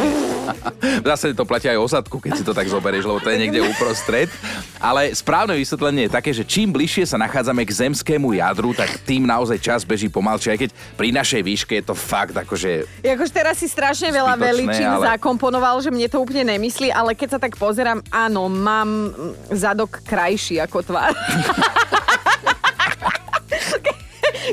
Zase 1.15 1.31
to 1.31 1.47
platí 1.47 1.71
aj 1.71 1.79
o 1.79 1.87
zadku, 1.87 2.19
keď 2.19 2.33
si 2.35 2.43
to 2.43 2.51
tak 2.51 2.67
zoberieš, 2.67 3.07
lebo 3.07 3.23
to 3.23 3.31
je 3.31 3.39
niekde 3.39 3.63
uprostred. 3.63 4.31
Ale 4.81 5.13
správne 5.17 5.57
vysvetlenie 5.57 6.07
je 6.07 6.17
také, 6.17 6.31
že 6.31 6.45
čím 6.45 6.73
bližšie 6.73 7.09
sa 7.09 7.17
nachádzame 7.17 7.65
k 7.65 7.73
zemskému 7.73 8.37
jadru, 8.37 8.77
tak 8.77 9.01
tým 9.05 9.25
naozaj 9.25 9.59
čas 9.61 9.81
beží 9.83 10.13
pomalšie, 10.13 10.53
aj 10.53 10.61
keď 10.67 10.71
pri 10.97 11.09
našej 11.13 11.43
výške 11.43 11.73
je 11.81 11.85
to 11.85 11.95
fakt 11.97 12.37
akože... 12.37 12.85
Jakož 13.01 13.29
teraz 13.33 13.61
si 13.61 13.69
strašne 13.69 14.13
veľa 14.13 14.37
veličín 14.37 14.89
ale... 14.89 15.17
zakomponoval, 15.17 15.81
že 15.81 15.89
mne 15.89 16.09
to 16.09 16.21
úplne 16.21 16.57
nemyslí, 16.57 16.93
ale 16.93 17.17
keď 17.17 17.37
sa 17.37 17.41
tak 17.41 17.57
pozerám, 17.57 18.05
áno, 18.13 18.49
mám 18.53 19.13
zadok 19.51 20.01
krajší 20.05 20.61
ako 20.63 20.85
tvár. 20.85 21.13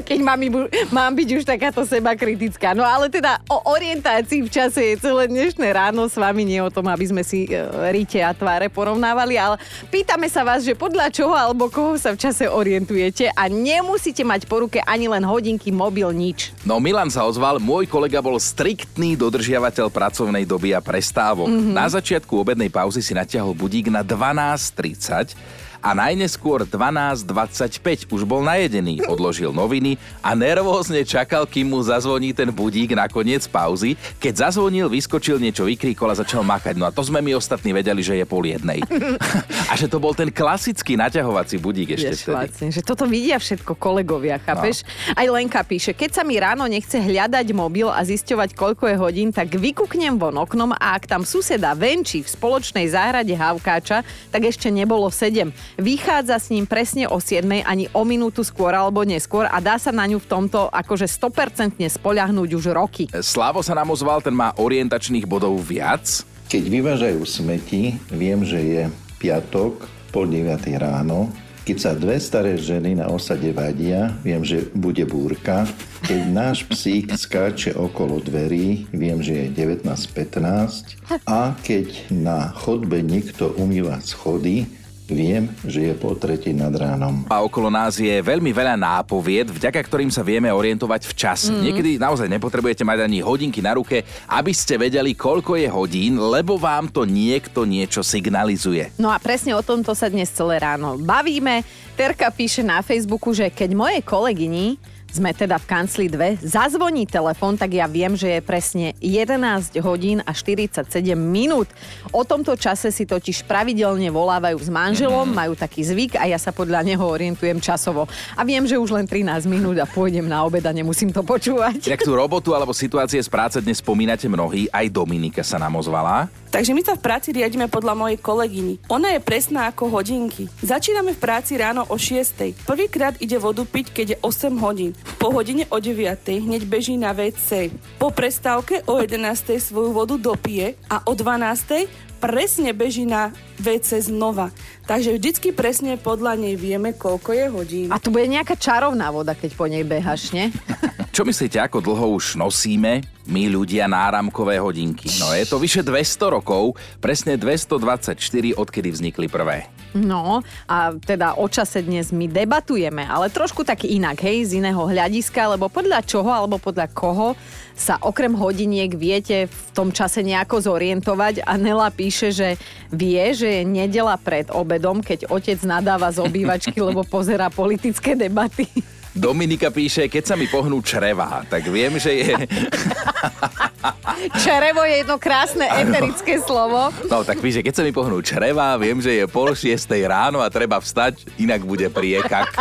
keď 0.02 0.20
mám, 0.26 0.42
mám 0.90 1.14
byť 1.14 1.30
už 1.38 1.44
takáto 1.46 1.86
seba 1.86 2.18
kritická. 2.18 2.74
No 2.74 2.82
ale 2.82 3.14
teda 3.14 3.38
o 3.46 3.62
orientácii 3.70 4.42
v 4.42 4.50
čase 4.50 4.82
je 4.82 4.96
celé 4.98 5.30
dnešné 5.30 5.70
ráno 5.70 6.10
s 6.10 6.18
vami, 6.18 6.42
nie 6.42 6.58
o 6.58 6.74
tom, 6.74 6.90
aby 6.90 7.06
sme 7.06 7.22
si 7.22 7.46
e, 7.46 7.62
rite 7.94 8.18
a 8.18 8.34
tváre 8.34 8.74
porovnávali, 8.74 9.38
ale 9.38 9.62
pýtame 9.94 10.26
sa 10.26 10.42
vás, 10.42 10.66
že 10.66 10.74
podľa 10.74 11.14
čoho 11.14 11.38
alebo 11.38 11.70
koho 11.70 11.94
sa 12.02 12.18
v 12.18 12.22
čase 12.26 12.50
orientujete 12.50 13.30
a 13.30 13.46
nemusíte 13.46 14.26
mať 14.26 14.50
po 14.50 14.66
ruke 14.66 14.82
ani 14.82 15.06
len 15.06 15.22
hodinky, 15.22 15.70
mobil, 15.70 16.10
nič. 16.10 16.56
No 16.66 16.82
Milan 16.82 17.14
sa 17.14 17.28
ozval, 17.30 17.62
môj 17.62 17.86
kolega 17.86 18.24
bol 18.24 18.40
striktný 18.42 19.14
dodržiavateľ 19.20 19.92
pracovnej 19.94 20.48
doby 20.48 20.74
a 20.74 20.82
prestávok. 20.82 21.52
Mm-hmm. 21.52 21.76
Na 21.76 21.86
začiatku 21.92 22.34
obednej 22.34 22.72
pauzy 22.72 23.04
si 23.04 23.14
natiahol 23.14 23.54
budík 23.54 23.92
na 23.92 24.02
12.30 24.02 25.64
a 25.84 25.92
najneskôr 25.92 26.63
12.25 26.63 28.08
už 28.08 28.24
bol 28.24 28.40
najedený, 28.40 29.04
odložil 29.04 29.52
noviny 29.52 30.00
a 30.24 30.32
nervózne 30.32 31.04
čakal, 31.04 31.44
kým 31.44 31.75
mu 31.75 31.84
zazvoní 31.84 32.32
ten 32.32 32.48
budík 32.56 32.96
na 32.96 33.12
koniec 33.12 33.44
pauzy. 33.52 34.00
Keď 34.24 34.48
zazvonil, 34.48 34.88
vyskočil 34.88 35.44
niečo, 35.44 35.68
vykríkol 35.68 36.08
a 36.08 36.16
začal 36.16 36.48
makať. 36.48 36.80
No 36.80 36.88
a 36.88 36.96
to 36.96 37.04
sme 37.04 37.20
my 37.20 37.36
ostatní 37.36 37.75
vedeli, 37.75 38.00
že 38.00 38.16
je 38.16 38.24
pol 38.24 38.48
jednej. 38.48 38.80
a 39.72 39.75
že 39.75 39.92
to 39.92 40.00
bol 40.00 40.16
ten 40.16 40.32
klasický 40.32 40.96
naťahovací 40.96 41.60
budík 41.60 42.00
ešte 42.00 42.16
Vieš, 42.16 42.32
vlastne, 42.32 42.68
že 42.72 42.80
toto 42.80 43.04
vidia 43.04 43.36
všetko 43.36 43.75
kolegovia, 43.75 44.40
chápeš? 44.40 44.88
No. 44.88 45.20
Aj 45.20 45.28
Lenka 45.28 45.62
píše, 45.68 45.92
keď 45.92 46.10
sa 46.16 46.24
mi 46.24 46.40
ráno 46.40 46.63
nechce 46.63 46.96
hľadať 46.96 47.52
mobil 47.52 47.92
a 47.92 48.00
zisťovať, 48.08 48.56
koľko 48.56 48.88
je 48.88 48.96
hodín, 48.96 49.30
tak 49.36 49.52
vykuknem 49.52 50.16
von 50.16 50.40
oknom 50.40 50.72
a 50.80 50.96
ak 50.96 51.12
tam 51.12 51.28
suseda 51.28 51.75
venčí 51.75 52.24
v 52.24 52.30
spoločnej 52.32 52.88
záhrade 52.88 53.36
havkáča, 53.36 54.08
tak 54.32 54.48
ešte 54.48 54.72
nebolo 54.72 55.12
7 55.12 55.52
vychádza 55.77 56.38
s 56.39 56.51
ním 56.53 56.65
presne 56.65 57.10
o 57.10 57.18
7 57.18 57.46
ani 57.63 57.89
o 57.94 58.01
minútu 58.06 58.46
skôr 58.46 58.74
alebo 58.74 59.01
neskôr 59.06 59.50
a 59.50 59.58
dá 59.63 59.77
sa 59.77 59.94
na 59.94 60.06
ňu 60.06 60.22
v 60.22 60.27
tomto 60.30 60.70
akože 60.70 61.08
100% 61.08 61.80
spoľahnúť 61.80 62.50
už 62.53 62.65
roky. 62.74 63.10
Slavo 63.10 63.62
sa 63.65 63.77
nám 63.77 63.94
ozval, 63.94 64.22
ten 64.22 64.36
má 64.36 64.53
orientačných 64.58 65.25
bodov 65.25 65.58
viac. 65.62 66.25
Keď 66.50 66.63
vyvážajú 66.70 67.22
smeti, 67.25 67.98
viem, 68.13 68.46
že 68.46 68.60
je 68.62 68.82
piatok, 69.18 69.88
pol 70.13 70.30
9 70.30 70.62
ráno. 70.77 71.34
Keď 71.63 71.77
sa 71.80 71.96
dve 71.96 72.20
staré 72.20 72.60
ženy 72.60 73.00
na 73.00 73.08
osade 73.08 73.48
vadia, 73.56 74.12
viem, 74.20 74.44
že 74.44 74.68
bude 74.75 75.08
búrka. 75.08 75.63
Keď 76.03 76.22
náš 76.27 76.68
psík 76.68 77.15
skáče 77.15 77.72
okolo 77.72 78.20
dverí, 78.20 78.92
viem, 78.92 79.24
že 79.24 79.48
je 79.48 79.63
19.15. 79.80 81.00
A 81.24 81.56
keď 81.63 82.12
na 82.12 82.51
chodbe 82.51 83.00
niekto 83.00 83.56
umýva 83.56 84.03
schody, 84.03 84.68
Viem, 85.04 85.52
že 85.68 85.92
je 85.92 85.94
po 86.00 86.16
tretí 86.16 86.56
nad 86.56 86.72
ránom. 86.72 87.28
A 87.28 87.44
okolo 87.44 87.68
nás 87.68 88.00
je 88.00 88.16
veľmi 88.24 88.56
veľa 88.56 88.80
nápovied, 88.80 89.52
vďaka 89.52 89.84
ktorým 89.84 90.08
sa 90.08 90.24
vieme 90.24 90.48
orientovať 90.48 91.12
v 91.12 91.14
čase. 91.14 91.52
Mm. 91.52 91.60
Niekedy 91.60 91.92
naozaj 92.00 92.32
nepotrebujete 92.32 92.88
mať 92.88 93.04
ani 93.04 93.20
hodinky 93.20 93.60
na 93.60 93.76
ruke, 93.76 94.08
aby 94.32 94.52
ste 94.56 94.80
vedeli, 94.80 95.12
koľko 95.12 95.60
je 95.60 95.68
hodín, 95.68 96.16
lebo 96.16 96.56
vám 96.56 96.88
to 96.88 97.04
niekto 97.04 97.68
niečo 97.68 98.00
signalizuje. 98.00 98.96
No 98.96 99.12
a 99.12 99.20
presne 99.20 99.52
o 99.52 99.62
tomto 99.66 99.92
sa 99.92 100.08
dnes 100.08 100.32
celé 100.32 100.64
ráno 100.64 100.96
bavíme. 100.96 101.68
Terka 102.00 102.32
píše 102.32 102.64
na 102.64 102.80
Facebooku, 102.80 103.36
že 103.36 103.52
keď 103.52 103.76
mojej 103.76 104.02
kolegyni 104.02 104.80
sme 105.13 105.29
teda 105.29 105.62
v 105.62 105.70
kancli 105.70 106.05
2, 106.10 106.41
zazvoní 106.41 107.05
telefón, 107.05 107.53
tak 107.53 107.77
ja 107.77 107.86
viem, 107.86 108.17
že 108.17 108.38
je 108.38 108.41
presne 108.41 108.98
11 108.98 109.77
hodín 109.86 110.25
a 110.25 110.34
47 110.34 110.89
minút. 111.13 111.70
O 112.10 112.25
tomto 112.25 112.58
čase 112.58 112.89
si 112.89 113.05
totiž 113.05 113.46
pravidelne 113.46 114.10
volávajú 114.10 114.58
s 114.58 114.74
manželom, 114.74 115.29
mm. 115.29 115.38
majú 115.38 115.53
taký 115.53 115.86
zvyk 115.86 116.17
a 116.17 116.25
ja 116.25 116.41
sa 116.41 116.50
podľa 116.50 116.82
neho 116.82 117.05
orientujem 117.05 117.62
časovo. 117.62 118.10
A 118.34 118.41
viem, 118.41 118.65
že 118.65 118.82
už 118.82 118.89
len 118.89 119.05
13 119.05 119.46
minút 119.46 119.77
a 119.77 119.86
pôjdem 119.86 120.25
na 120.25 120.41
obed 120.41 120.65
a 120.65 120.74
nemusím 120.74 121.13
to 121.13 121.22
počúvať. 121.22 121.93
Jak 121.93 122.01
tú 122.01 122.17
robotu 122.17 122.58
alebo 122.58 122.74
situácie 122.74 123.22
z 123.22 123.29
práce 123.29 123.62
dnes 123.62 123.77
spomínate 123.77 124.25
mnohí, 124.25 124.65
aj 124.74 124.89
Dominika 124.89 125.46
sa 125.46 125.62
nám 125.62 125.77
ozvala. 125.77 126.25
Takže 126.53 126.77
my 126.77 126.86
sa 126.86 126.93
v 126.93 127.01
práci 127.01 127.34
riadíme 127.34 127.65
podľa 127.65 127.98
mojej 127.98 128.22
kolegyny. 128.22 128.74
Ona 128.93 129.17
je 129.17 129.20
presná 129.25 129.74
ako 129.74 129.89
hodinky. 129.89 130.46
Začíname 130.62 131.17
v 131.17 131.20
práci 131.22 131.58
ráno 131.58 131.82
o 131.89 131.98
6. 131.98 132.62
Prvýkrát 132.70 133.17
ide 133.17 133.41
vodu 133.41 133.65
piť, 133.65 133.89
keď 133.89 134.05
je 134.13 134.17
8 134.22 134.53
hodín. 134.62 134.93
Po 135.20 135.32
hodine 135.32 135.64
o 135.72 135.80
9. 135.80 136.20
hneď 136.44 136.68
beží 136.68 137.00
na 137.00 137.16
WC. 137.16 137.72
Po 137.96 138.12
prestávke 138.12 138.84
o 138.84 139.00
11. 139.00 139.60
svoju 139.60 139.96
vodu 139.96 140.16
dopije 140.20 140.76
a 140.92 141.00
o 141.08 141.16
12. 141.16 141.88
presne 142.24 142.72
beží 142.72 143.04
na 143.04 143.36
WC 143.60 144.08
znova. 144.08 144.52
Takže 144.84 145.16
vždycky 145.16 145.52
presne 145.52 145.96
podľa 145.96 146.40
nej 146.40 146.56
vieme, 146.56 146.96
koľko 146.96 147.30
je 147.36 147.46
hodín. 147.52 147.88
A 147.92 148.00
tu 148.00 148.12
bude 148.12 148.28
nejaká 148.28 148.56
čarovná 148.56 149.12
voda, 149.12 149.36
keď 149.36 149.52
po 149.56 149.68
nej 149.68 149.84
behaš, 149.84 150.32
nie? 150.32 150.52
Čo 151.16 151.28
myslíte, 151.28 151.62
ako 151.62 151.78
dlho 151.84 152.18
už 152.18 152.42
nosíme 152.42 153.06
my 153.30 153.44
ľudia 153.46 153.86
náramkové 153.86 154.58
hodinky? 154.58 155.08
No 155.22 155.30
je 155.32 155.46
to 155.46 155.62
vyše 155.62 155.86
200 155.86 156.36
rokov, 156.36 156.74
presne 156.98 157.38
224, 157.38 158.18
odkedy 158.58 158.90
vznikli 158.90 159.30
prvé. 159.30 159.70
No 159.94 160.42
a 160.66 160.98
teda 160.98 161.38
o 161.38 161.46
čase 161.46 161.86
dnes 161.86 162.10
my 162.10 162.26
debatujeme, 162.26 163.06
ale 163.06 163.30
trošku 163.30 163.62
tak 163.62 163.86
inak, 163.86 164.18
hej, 164.26 164.50
z 164.50 164.52
iného 164.58 164.82
hľadiska, 164.82 165.54
lebo 165.54 165.70
podľa 165.70 166.02
čoho 166.02 166.34
alebo 166.34 166.58
podľa 166.58 166.90
koho 166.90 167.38
sa 167.74 167.98
okrem 168.02 168.34
hodiniek 168.34 168.94
viete 168.94 169.50
v 169.50 169.68
tom 169.74 169.90
čase 169.90 170.22
nejako 170.22 170.62
zorientovať 170.62 171.46
a 171.46 171.58
Nela 171.58 171.90
píše, 171.90 172.30
že 172.34 172.58
vie, 172.94 173.34
že 173.34 173.62
je 173.62 173.64
nedela 173.66 174.18
pred 174.18 174.50
obedom, 174.54 175.02
keď 175.02 175.30
otec 175.30 175.58
nadáva 175.66 176.10
z 176.14 176.22
obývačky, 176.22 176.78
lebo 176.78 177.02
pozera 177.06 177.50
politické 177.50 178.14
debaty. 178.14 178.70
Dominika 179.14 179.70
píše, 179.70 180.10
keď 180.10 180.24
sa 180.26 180.36
mi 180.38 180.50
pohnú 180.50 180.82
črevá, 180.82 181.46
tak 181.46 181.70
viem, 181.70 182.02
že 182.02 182.12
je... 182.18 182.34
Čerevo 184.44 184.82
je 184.88 185.04
jedno 185.04 185.18
krásne 185.20 185.68
eterické 185.68 186.40
slovo. 186.40 186.92
No 187.08 187.24
tak 187.28 187.44
píše, 187.44 187.63
keď 187.63 187.74
sa 187.80 187.84
mi 187.84 187.92
pohnú 187.92 188.20
črevá, 188.24 188.75
viem, 188.80 189.00
že 189.00 189.12
je 189.13 189.25
pol 189.28 189.52
šiestej 189.52 190.08
ráno 190.08 190.40
a 190.40 190.48
treba 190.48 190.80
vstať, 190.80 191.24
inak 191.40 191.63
bude 191.68 191.88
priekak. 191.92 192.54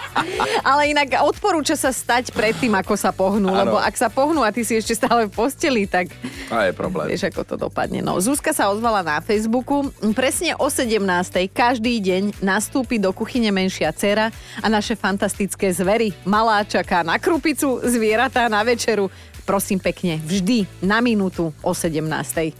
Ale 0.68 0.88
inak 0.90 1.20
odporúča 1.20 1.76
sa 1.76 1.92
stať 1.92 2.32
pred 2.32 2.56
tým, 2.56 2.72
ako 2.72 2.94
sa 2.96 3.12
pohnú, 3.12 3.52
ano. 3.52 3.60
lebo 3.60 3.76
ak 3.76 3.94
sa 3.94 4.08
pohnú 4.08 4.40
a 4.40 4.50
ty 4.50 4.64
si 4.64 4.76
ešte 4.76 4.96
stále 4.96 5.28
v 5.28 5.32
posteli, 5.32 5.84
tak... 5.84 6.08
A 6.48 6.68
je 6.68 6.72
problém. 6.72 7.12
Vieš, 7.12 7.28
ako 7.28 7.42
to 7.44 7.56
dopadne. 7.60 8.00
No, 8.00 8.16
Zuzka 8.18 8.56
sa 8.56 8.72
ozvala 8.72 9.04
na 9.04 9.20
Facebooku. 9.20 9.92
Presne 10.16 10.56
o 10.56 10.72
17. 10.72 11.00
každý 11.52 12.00
deň 12.00 12.40
nastúpi 12.40 12.96
do 12.96 13.12
kuchyne 13.12 13.52
menšia 13.52 13.92
dcera 13.92 14.32
a 14.64 14.66
naše 14.72 14.96
fantastické 14.96 15.68
zvery. 15.68 16.16
Malá 16.24 16.64
čaká 16.64 17.04
na 17.04 17.20
krupicu, 17.20 17.84
zvieratá 17.84 18.48
na 18.48 18.64
večeru 18.64 19.12
prosím 19.44 19.78
pekne, 19.78 20.18
vždy 20.24 20.64
na 20.80 21.04
minútu 21.04 21.52
o 21.60 21.70
17. 21.76 22.00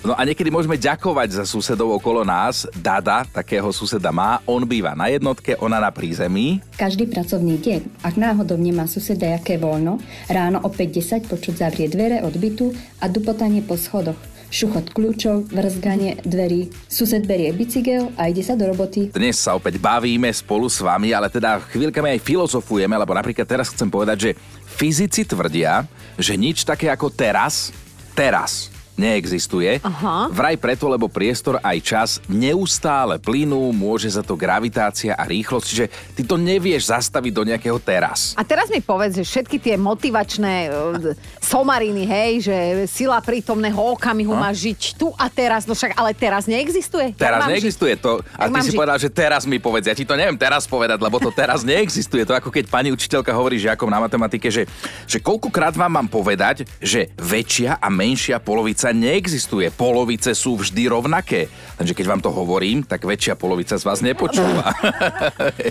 No 0.05 0.13
a 0.13 0.23
niekedy 0.23 0.53
môžeme 0.53 0.77
ďakovať 0.77 1.43
za 1.43 1.45
susedov 1.49 1.97
okolo 1.97 2.23
nás. 2.23 2.69
Dada 2.77 3.25
takého 3.25 3.73
suseda 3.73 4.13
má, 4.13 4.45
on 4.45 4.63
býva 4.69 4.93
na 4.93 5.09
jednotke, 5.09 5.57
ona 5.59 5.81
na 5.81 5.91
prízemí. 5.91 6.61
Každý 6.77 7.09
pracovný 7.09 7.57
deň, 7.59 8.05
ak 8.05 8.15
náhodou 8.21 8.61
nemá 8.61 8.85
suseda 8.85 9.25
jaké 9.35 9.57
voľno, 9.57 9.99
ráno 10.29 10.61
o 10.63 10.69
5.10 10.69 11.27
počuť 11.27 11.55
zavrie 11.65 11.89
dvere 11.89 12.21
od 12.21 12.37
bytu 12.37 12.71
a 13.01 13.09
dupotanie 13.09 13.65
po 13.65 13.81
schodoch 13.81 14.21
šuchot 14.55 14.95
kľúčov, 14.95 15.51
vrzganie 15.51 16.23
dverí. 16.23 16.71
Sused 16.87 17.27
berie 17.27 17.51
bicykel 17.51 18.15
a 18.15 18.31
ide 18.31 18.47
sa 18.47 18.55
do 18.55 18.71
roboty. 18.71 19.11
Dnes 19.11 19.35
sa 19.35 19.59
opäť 19.59 19.83
bavíme 19.83 20.31
spolu 20.31 20.71
s 20.71 20.79
vami, 20.79 21.11
ale 21.11 21.27
teda 21.27 21.59
chvíľkami 21.75 22.15
aj 22.15 22.23
filozofujeme, 22.23 22.95
lebo 22.95 23.11
napríklad 23.19 23.51
teraz 23.51 23.75
chcem 23.75 23.91
povedať, 23.91 24.31
že 24.31 24.31
fyzici 24.75 25.23
tvrdia, 25.23 25.87
že 26.19 26.35
nič 26.35 26.67
také 26.67 26.91
ako 26.91 27.15
teraz, 27.15 27.71
teraz 28.19 28.74
neexistuje. 28.95 29.81
Aha. 29.81 30.29
Vraj 30.29 30.61
preto, 30.61 30.87
lebo 30.87 31.09
priestor 31.09 31.59
aj 31.59 31.79
čas 31.81 32.11
neustále 32.29 33.19
plynú, 33.19 33.73
môže 33.73 34.07
za 34.07 34.23
to 34.23 34.37
gravitácia 34.37 35.17
a 35.17 35.25
rýchlosť, 35.25 35.67
čiže 35.67 35.87
ty 36.15 36.23
to 36.23 36.37
nevieš 36.37 36.93
zastaviť 36.93 37.33
do 37.33 37.43
nejakého 37.43 37.79
teraz. 37.81 38.35
A 38.39 38.43
teraz 38.45 38.69
mi 38.69 38.79
povedz, 38.79 39.19
že 39.19 39.25
všetky 39.25 39.57
tie 39.59 39.75
motivačné 39.75 40.71
uh, 40.71 41.15
somariny, 41.41 42.07
hej, 42.07 42.33
že 42.51 42.57
sila 42.87 43.19
prítomného 43.19 43.79
okamihu 43.97 44.35
No. 44.35 44.43
má 44.43 44.51
žiť 44.51 44.99
tu 44.99 45.15
a 45.15 45.31
teraz, 45.31 45.63
no 45.63 45.79
však 45.79 45.95
ale 45.95 46.11
teraz 46.11 46.51
neexistuje. 46.51 47.15
Teraz 47.15 47.47
neexistuje 47.47 47.95
to. 47.95 48.19
A 48.35 48.51
ty 48.51 48.59
si 48.67 48.75
žiť? 48.75 48.79
povedal, 48.79 48.99
že 48.99 49.07
teraz 49.07 49.47
mi 49.47 49.63
povedz. 49.63 49.87
Ja 49.87 49.95
ti 49.95 50.03
to 50.03 50.19
neviem 50.19 50.35
teraz 50.35 50.67
povedať, 50.67 50.99
lebo 50.99 51.23
to 51.23 51.31
teraz 51.31 51.63
neexistuje. 51.71 52.27
To 52.27 52.35
ako 52.35 52.51
keď 52.51 52.67
pani 52.67 52.91
učiteľka 52.91 53.31
hovorí 53.31 53.63
žiakom 53.63 53.87
na 53.87 54.03
matematike, 54.03 54.51
že, 54.51 54.67
že 55.07 55.23
koľkokrát 55.23 55.79
vám 55.79 56.03
mám 56.03 56.09
povedať, 56.11 56.67
že 56.83 57.15
väčšia 57.15 57.79
a 57.79 57.87
menšia 57.87 58.43
polovica 58.43 58.84
polovica 58.85 59.01
neexistuje. 59.01 59.67
Polovice 59.73 60.31
sú 60.37 60.61
vždy 60.61 60.93
rovnaké. 60.93 61.49
Takže 61.81 61.97
keď 61.97 62.05
vám 62.05 62.21
to 62.21 62.29
hovorím, 62.29 62.85
tak 62.85 63.09
väčšia 63.09 63.33
polovica 63.33 63.81
z 63.81 63.85
vás 63.89 64.05
nepočúva. 64.05 64.77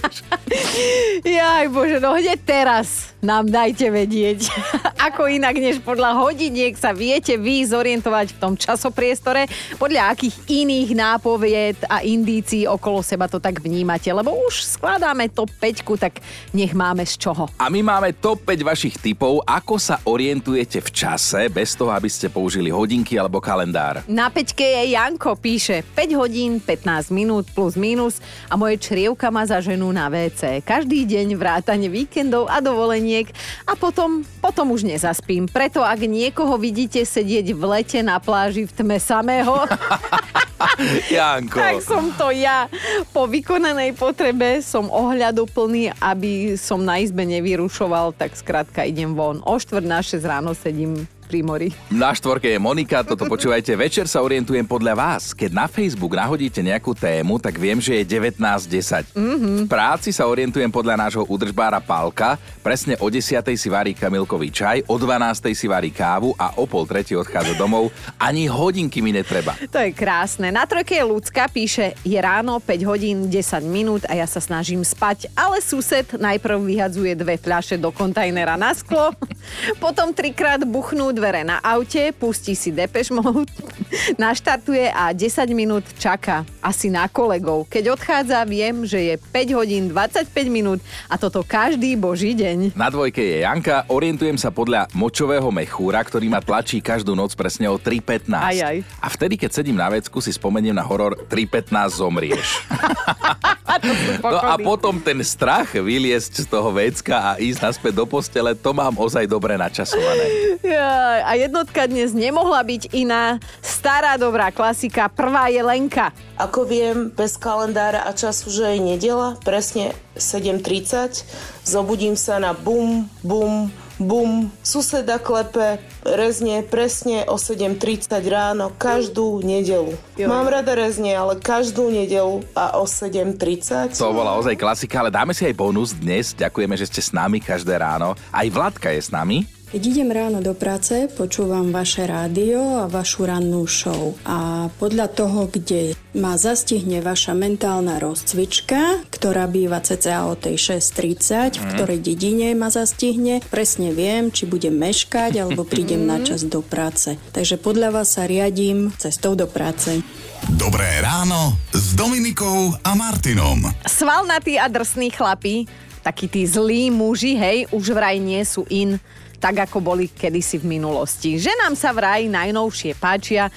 Jaj 1.22 1.70
bože, 1.70 2.02
no 2.02 2.18
hneď 2.18 2.42
teraz 2.42 3.14
nám 3.22 3.48
dajte 3.48 3.88
vedieť. 3.94 4.50
Ako 5.14 5.30
inak, 5.30 5.56
než 5.56 5.80
podľa 5.86 6.18
hodiniek 6.26 6.74
sa 6.74 6.92
viete 6.92 7.38
vy 7.38 7.64
zorientovať 7.70 8.34
v 8.34 8.40
tom 8.42 8.54
časopriestore, 8.58 9.46
podľa 9.78 10.12
akých 10.12 10.36
iných 10.50 10.90
nápovied 10.98 11.78
a 11.88 12.02
indícií 12.02 12.66
okolo 12.66 13.06
seba 13.06 13.30
to 13.30 13.38
tak 13.38 13.62
vnímate, 13.62 14.10
lebo 14.10 14.34
už 14.48 14.76
skladáme 14.76 15.30
top 15.30 15.54
5, 15.62 15.86
tak 16.02 16.20
nech 16.52 16.74
máme 16.74 17.06
z 17.06 17.16
čoho. 17.16 17.46
A 17.62 17.70
my 17.70 17.80
máme 17.80 18.12
top 18.18 18.44
5 18.44 18.64
vašich 18.64 18.96
typov, 19.00 19.40
ako 19.46 19.76
sa 19.80 20.02
orientujete 20.04 20.84
v 20.84 20.90
čase, 20.90 21.48
bez 21.48 21.78
toho, 21.78 21.94
aby 21.96 22.10
ste 22.12 22.28
použili 22.28 22.74
hodinky 22.74 23.03
alebo 23.20 23.44
kalendár. 23.44 24.00
Na 24.08 24.32
5 24.32 24.56
je 24.56 24.96
Janko, 24.96 25.36
píše 25.36 25.84
5 25.92 26.16
hodín, 26.16 26.64
15 26.64 27.12
minút 27.12 27.52
plus 27.52 27.76
minus 27.76 28.24
a 28.48 28.56
moje 28.56 28.80
črievka 28.80 29.28
ma 29.28 29.44
zaženú 29.44 29.92
na 29.92 30.08
WC. 30.08 30.64
Každý 30.64 31.04
deň 31.04 31.36
vrátane 31.36 31.92
víkendov 31.92 32.48
a 32.48 32.64
dovoleniek 32.64 33.28
a 33.68 33.76
potom, 33.76 34.24
potom 34.40 34.72
už 34.72 34.88
nezaspím. 34.88 35.52
Preto 35.52 35.84
ak 35.84 36.00
niekoho 36.08 36.56
vidíte 36.56 37.04
sedieť 37.04 37.52
v 37.52 37.64
lete 37.68 38.00
na 38.00 38.18
pláži 38.24 38.64
v 38.64 38.72
tme 38.72 38.98
samého, 38.98 39.68
Janko. 41.16 41.60
tak 41.60 41.84
som 41.84 42.10
to 42.16 42.32
ja. 42.32 42.72
Po 43.12 43.28
vykonanej 43.28 43.94
potrebe 44.00 44.64
som 44.64 44.88
ohľaduplný, 44.88 45.92
aby 46.00 46.56
som 46.56 46.82
na 46.82 47.04
izbe 47.04 47.28
nevyrušoval, 47.28 48.16
tak 48.16 48.38
skrátka 48.38 48.88
idem 48.88 49.14
von. 49.14 49.44
O 49.44 49.60
štvrt 49.60 49.86
na 49.86 50.00
6 50.00 50.24
ráno 50.24 50.56
sedím 50.56 51.04
pri 51.24 51.40
mori. 51.42 51.70
Na 51.88 52.12
štvorke 52.12 52.52
je 52.52 52.60
Monika, 52.60 53.02
toto 53.02 53.24
počúvajte. 53.26 53.74
Večer 53.80 54.06
sa 54.12 54.20
orientujem 54.20 54.68
podľa 54.68 54.94
vás. 54.94 55.32
Keď 55.32 55.52
na 55.56 55.66
Facebook 55.72 56.12
nahodíte 56.12 56.60
nejakú 56.60 56.92
tému, 56.92 57.40
tak 57.40 57.56
viem, 57.56 57.80
že 57.80 58.04
je 58.04 58.20
19.10. 58.20 59.16
Mm-hmm. 59.16 59.58
V 59.64 59.70
práci 59.72 60.12
sa 60.12 60.28
orientujem 60.28 60.68
podľa 60.68 61.00
nášho 61.00 61.24
udržbára 61.24 61.80
Palka. 61.80 62.36
Presne 62.60 63.00
o 63.00 63.08
10. 63.08 63.40
si 63.56 63.70
varí 63.72 63.96
kamilkový 63.96 64.52
čaj, 64.52 64.78
o 64.92 65.00
12. 65.00 65.56
si 65.56 65.72
varí 65.72 65.94
kávu 65.94 66.36
a 66.36 66.60
o 66.60 66.68
pol 66.68 66.84
tretí 66.84 67.16
odchádza 67.16 67.56
domov. 67.56 67.94
Ani 68.20 68.52
hodinky 68.52 69.00
mi 69.00 69.16
netreba. 69.16 69.56
To 69.72 69.80
je 69.80 69.96
krásne. 69.96 70.52
Na 70.52 70.68
trojke 70.68 71.00
je 71.00 71.06
ľudská, 71.08 71.48
píše, 71.48 71.96
je 72.04 72.20
ráno 72.20 72.60
5 72.60 72.90
hodín 72.90 73.32
10 73.32 73.64
minút 73.64 74.04
a 74.10 74.18
ja 74.20 74.28
sa 74.28 74.44
snažím 74.44 74.84
spať, 74.84 75.32
ale 75.38 75.64
sused 75.64 76.12
najprv 76.20 76.60
vyhadzuje 76.60 77.16
dve 77.16 77.40
fľaše 77.40 77.80
do 77.80 77.94
kontajnera 77.94 78.60
na 78.60 78.76
sklo, 78.76 79.14
potom 79.84 80.12
trikrát 80.12 80.66
buchnú 80.66 81.13
dvere 81.14 81.46
na 81.46 81.62
aute, 81.62 82.12
pustí 82.18 82.58
si 82.58 82.74
Depeche 82.74 83.14
Mode, 83.14 83.48
naštartuje 84.22 84.90
a 84.90 85.14
10 85.14 85.46
minút 85.54 85.86
čaká 86.02 86.42
asi 86.60 86.90
na 86.90 87.06
kolegov. 87.06 87.70
Keď 87.70 87.94
odchádza, 87.94 88.42
viem, 88.50 88.84
že 88.84 89.00
je 89.00 89.16
5 89.22 89.58
hodín 89.58 89.84
25 89.94 90.28
minút 90.50 90.82
a 91.08 91.16
toto 91.16 91.46
každý 91.46 91.94
boží 91.94 92.34
deň. 92.34 92.74
Na 92.74 92.90
dvojke 92.90 93.22
je 93.22 93.46
Janka, 93.46 93.86
orientujem 93.88 94.36
sa 94.42 94.50
podľa 94.50 94.90
močového 94.98 95.48
mechúra, 95.54 96.02
ktorý 96.02 96.28
ma 96.34 96.42
tlačí 96.42 96.82
každú 96.82 97.14
noc 97.14 97.38
presne 97.38 97.70
o 97.70 97.78
3.15. 97.78 98.34
Aj, 98.34 98.58
aj. 98.58 98.78
A 98.98 99.08
vtedy, 99.14 99.38
keď 99.38 99.62
sedím 99.62 99.78
na 99.78 99.88
vecku, 99.94 100.18
si 100.20 100.34
spomeniem 100.34 100.74
na 100.74 100.84
horor 100.84 101.16
3.15 101.30 102.02
zomrieš. 102.02 102.48
no 104.24 104.40
a 104.40 104.56
potom 104.60 105.00
ten 105.00 105.20
strach 105.24 105.76
vyliesť 105.76 106.46
z 106.46 106.48
toho 106.48 106.70
vecka 106.72 107.16
a 107.16 107.32
ísť 107.40 107.60
naspäť 107.60 107.94
do 108.04 108.06
postele, 108.08 108.56
to 108.56 108.72
mám 108.72 108.96
ozaj 108.96 109.26
dobre 109.28 109.56
načasované. 109.60 110.58
Ja, 110.64 111.03
a 111.04 111.32
jednotka 111.36 111.86
dnes 111.86 112.16
nemohla 112.16 112.64
byť 112.64 112.96
iná. 112.96 113.38
Stará 113.60 114.16
dobrá 114.16 114.50
klasika, 114.50 115.12
prvá 115.12 115.52
je 115.52 115.60
Lenka. 115.60 116.16
Ako 116.40 116.64
viem, 116.64 117.12
bez 117.12 117.36
kalendára 117.36 118.08
a 118.08 118.16
času, 118.16 118.50
že 118.50 118.74
je 118.74 118.80
nedela, 118.80 119.36
presne 119.44 119.92
7.30, 120.16 121.28
zobudím 121.68 122.16
sa 122.16 122.40
na 122.40 122.56
bum, 122.56 123.06
bum, 123.22 123.70
bum, 124.00 124.50
suseda 124.66 125.22
klepe, 125.22 125.78
rezne 126.06 126.66
presne 126.66 127.26
o 127.30 127.38
7.30 127.38 128.10
ráno 128.30 128.74
každú 128.76 129.42
nedelu. 129.46 129.94
Jo. 130.18 130.28
Mám 130.30 130.50
rada 130.50 130.74
rezne, 130.74 131.14
ale 131.14 131.38
každú 131.38 131.90
nedelu 131.90 132.42
a 132.58 132.78
o 132.82 132.86
7.30. 132.86 133.98
To 133.98 134.14
bola 134.14 134.38
ozaj 134.38 134.58
klasika, 134.58 135.02
ale 135.02 135.14
dáme 135.14 135.34
si 135.34 135.46
aj 135.46 135.56
bonus 135.58 135.94
dnes. 135.94 136.34
Ďakujeme, 136.34 136.76
že 136.78 136.90
ste 136.90 137.02
s 137.02 137.12
nami 137.14 137.42
každé 137.42 137.78
ráno. 137.78 138.18
Aj 138.34 138.48
Vladka 138.50 138.90
je 138.94 139.02
s 139.02 139.10
nami. 139.14 139.46
Keď 139.74 139.90
idem 139.90 140.14
ráno 140.14 140.38
do 140.38 140.54
práce, 140.54 141.10
počúvam 141.18 141.74
vaše 141.74 142.06
rádio 142.06 142.62
a 142.78 142.86
vašu 142.86 143.26
rannú 143.26 143.66
show. 143.66 144.14
A 144.22 144.70
podľa 144.78 145.10
toho, 145.10 145.50
kde 145.50 145.98
ma 146.14 146.38
zastihne 146.38 147.02
vaša 147.02 147.34
mentálna 147.34 147.98
rozcvička, 147.98 149.02
ktorá 149.10 149.50
býva 149.50 149.82
cca 149.82 150.30
o 150.30 150.38
tej 150.38 150.78
6.30, 150.78 151.58
v 151.58 151.66
ktorej 151.74 152.06
dedine 152.06 152.54
ma 152.54 152.70
zastihne, 152.70 153.42
presne 153.50 153.98
viem, 153.98 154.30
či 154.30 154.46
budem 154.46 154.78
meškať 154.78 155.42
alebo 155.42 155.66
prídem 155.66 156.06
na 156.06 156.22
čas 156.22 156.46
do 156.46 156.62
práce. 156.62 157.18
Takže 157.34 157.58
podľa 157.58 157.98
vás 157.98 158.14
sa 158.14 158.30
riadím 158.30 158.94
cestou 159.02 159.34
do 159.34 159.50
práce. 159.50 160.06
Dobré 160.54 161.02
ráno 161.02 161.58
s 161.74 161.98
Dominikou 161.98 162.78
a 162.86 162.94
Martinom. 162.94 163.74
Svalnatí 163.90 164.54
a 164.54 164.70
drsní 164.70 165.10
chlapí, 165.10 165.66
takí 166.06 166.30
tí 166.30 166.46
zlí 166.46 166.94
muži, 166.94 167.34
hej, 167.34 167.66
už 167.74 167.90
vraj 167.98 168.22
nie 168.22 168.46
sú 168.46 168.70
in, 168.70 169.02
tak 169.44 169.68
ako 169.68 169.84
boli 169.84 170.08
kedysi 170.08 170.64
v 170.64 170.80
minulosti. 170.80 171.36
Ženám 171.36 171.76
sa 171.76 171.92
vraj 171.92 172.32
najnovšie 172.32 172.96
páčia 172.96 173.52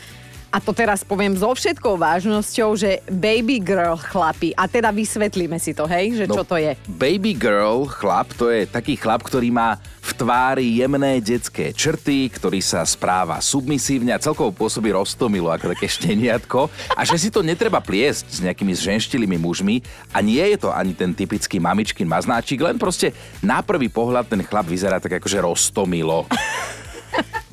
a 0.56 0.60
to 0.64 0.72
teraz 0.72 1.04
poviem 1.04 1.36
so 1.36 1.52
všetkou 1.52 2.00
vážnosťou, 2.00 2.80
že 2.80 3.04
baby 3.12 3.60
girl 3.60 4.00
chlapi. 4.00 4.56
A 4.56 4.64
teda 4.64 4.88
vysvetlíme 4.88 5.60
si 5.60 5.76
to, 5.76 5.84
hej, 5.84 6.16
že 6.16 6.24
čo 6.24 6.48
to 6.48 6.56
je. 6.56 6.72
Baby 6.88 7.36
girl, 7.36 7.84
chlap, 7.84 8.32
to 8.40 8.48
je 8.48 8.64
taký 8.64 8.96
chlap, 8.96 9.20
ktorý 9.20 9.52
má 9.52 9.76
v 10.00 10.10
tvári 10.16 10.80
jemné 10.80 11.20
detské 11.20 11.76
črty, 11.76 12.32
ktorý 12.32 12.64
sa 12.64 12.88
správa 12.88 13.36
submisívne 13.44 14.16
a 14.16 14.22
celkovo 14.22 14.48
pôsobí 14.48 14.96
roztomilo 14.96 15.52
ako 15.52 15.76
také 15.76 15.92
šteniatko 16.00 16.72
a 16.96 17.04
že 17.04 17.20
si 17.20 17.28
to 17.28 17.44
netreba 17.44 17.84
pliesť 17.84 18.24
s 18.24 18.38
nejakými 18.40 18.72
ženštilými 18.72 19.36
mužmi 19.36 19.84
a 20.16 20.24
nie 20.24 20.40
je 20.40 20.56
to 20.56 20.72
ani 20.72 20.96
ten 20.96 21.12
typický 21.12 21.60
mamičkin 21.60 22.08
maznáčik, 22.08 22.64
len 22.64 22.80
proste 22.80 23.12
na 23.44 23.60
prvý 23.60 23.92
pohľad 23.92 24.32
ten 24.32 24.40
chlap 24.40 24.64
vyzerá 24.64 25.04
tak 25.04 25.20
akože 25.20 25.36
roztomilo. 25.36 26.24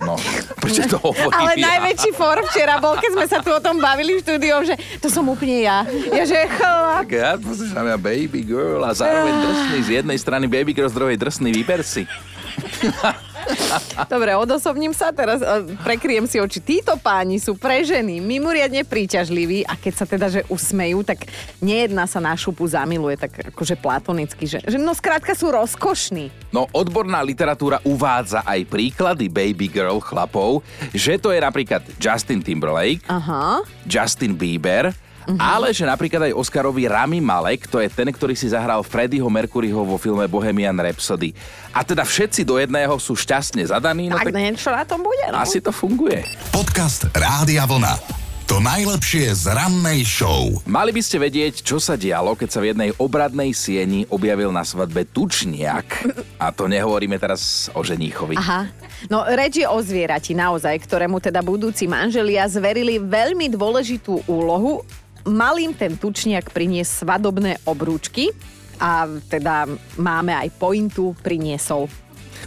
No, 0.03 0.19
prečo 0.59 0.83
to 0.85 0.99
hovorím 1.07 1.31
Ale 1.31 1.51
ja? 1.55 1.65
najväčší 1.75 2.11
for 2.15 2.37
včera 2.51 2.77
bol, 2.83 2.99
keď 2.99 3.11
sme 3.15 3.25
sa 3.27 3.39
tu 3.39 3.49
o 3.55 3.61
tom 3.63 3.79
bavili 3.79 4.19
v 4.19 4.23
štúdiu, 4.23 4.63
že 4.67 4.75
to 4.99 5.07
som 5.07 5.23
úplne 5.31 5.63
ja. 5.63 5.87
Ja, 6.11 6.23
že 6.27 6.43
chlap. 6.51 7.07
Tak 7.07 7.11
ja 7.15 7.31
pozriem 7.39 7.85
ja 7.87 7.97
baby 7.97 8.41
girl 8.43 8.83
a 8.83 8.91
zároveň 8.91 9.33
drsný 9.39 9.77
z 9.83 9.89
jednej 10.03 10.17
strany 10.19 10.45
baby 10.51 10.75
girl, 10.75 10.91
z 10.91 10.95
druhej 10.99 11.15
drsný 11.15 11.49
vyber 11.55 11.81
si. 11.81 12.03
Dobre, 14.13 14.35
odosobním 14.37 14.91
sa 14.95 15.11
teraz, 15.11 15.39
e, 15.39 15.75
prekryjem 15.81 16.25
si 16.25 16.37
oči. 16.39 16.59
Títo 16.63 16.95
páni 16.99 17.37
sú 17.39 17.57
pre 17.57 17.83
ženy 17.83 18.19
mimoriadne 18.23 18.83
príťažliví 18.87 19.67
a 19.67 19.73
keď 19.77 19.93
sa 19.93 20.05
teda, 20.07 20.27
že 20.29 20.41
usmejú, 20.47 21.03
tak 21.05 21.27
nejedná 21.59 22.07
sa 22.07 22.19
na 22.23 22.33
šupu 22.35 22.65
zamiluje, 22.67 23.15
tak 23.19 23.53
akože 23.53 23.75
platonicky, 23.79 24.47
že, 24.47 24.59
že 24.63 24.77
no 24.79 24.95
skrátka 24.95 25.35
sú 25.35 25.51
rozkošní. 25.51 26.29
No 26.51 26.69
odborná 26.71 27.21
literatúra 27.25 27.79
uvádza 27.83 28.45
aj 28.45 28.67
príklady 28.69 29.27
baby 29.27 29.67
girl 29.69 29.99
chlapov, 29.99 30.61
že 30.91 31.19
to 31.19 31.31
je 31.33 31.39
napríklad 31.41 31.81
Justin 31.97 32.43
Timberlake, 32.43 33.03
Aha. 33.09 33.63
Justin 33.87 34.35
Bieber, 34.37 34.93
Mhm. 35.27 35.39
ale 35.39 35.71
že 35.71 35.87
napríklad 35.87 36.31
aj 36.31 36.33
Oscarový 36.35 36.87
Rami 36.89 37.23
Malek, 37.23 37.65
to 37.69 37.79
je 37.79 37.87
ten, 37.87 38.09
ktorý 38.11 38.35
si 38.35 38.51
zahral 38.51 38.83
Freddieho 38.83 39.27
Mercuryho 39.27 39.81
vo 39.83 39.95
filme 39.95 40.27
Bohemian 40.27 40.75
Rhapsody. 40.75 41.31
A 41.71 41.81
teda 41.81 42.03
všetci 42.03 42.43
do 42.43 42.59
jedného 42.59 42.95
sú 42.99 43.15
šťastne 43.15 43.63
zadaní, 43.67 44.11
no 44.11 44.19
tak 44.19 44.29
tak 44.29 44.39
niečo 44.39 44.69
na 44.73 44.83
tom 44.83 45.01
bude, 45.01 45.25
no. 45.31 45.39
asi 45.39 45.63
to 45.63 45.71
funguje. 45.71 46.25
Podcast 46.51 47.07
Rádia 47.15 47.63
Vlna. 47.63 48.23
To 48.51 48.59
najlepšie 48.59 49.31
z 49.33 49.55
rannej 49.55 50.03
show. 50.03 50.51
Mali 50.67 50.91
by 50.91 50.99
ste 50.99 51.15
vedieť, 51.15 51.63
čo 51.63 51.79
sa 51.79 51.95
dialo, 51.95 52.35
keď 52.35 52.49
sa 52.51 52.59
v 52.59 52.75
jednej 52.75 52.91
obradnej 52.99 53.55
sieni 53.55 54.03
objavil 54.11 54.51
na 54.51 54.67
svadbe 54.67 55.07
tučniak. 55.07 56.05
A 56.43 56.51
to 56.51 56.67
nehovoríme 56.67 57.15
teraz 57.15 57.71
o 57.71 57.79
ženíchovi. 57.81 58.35
Aha. 58.35 58.67
No 59.07 59.23
reč 59.23 59.63
je 59.63 59.65
o 59.65 59.79
zvierati 59.79 60.35
naozaj, 60.35 60.75
ktorému 60.75 61.23
teda 61.23 61.39
budúci 61.39 61.87
manželia 61.87 62.43
zverili 62.45 62.99
veľmi 62.99 63.47
dôležitú 63.47 64.27
úlohu. 64.27 64.83
Malým 65.23 65.71
ten 65.71 65.95
tučniak 65.95 66.51
priniesť 66.51 67.07
svadobné 67.07 67.63
obrúčky 67.63 68.35
a 68.81 69.07
teda 69.31 69.69
máme 69.95 70.35
aj 70.35 70.49
pointu, 70.59 71.15
priniesol 71.23 71.87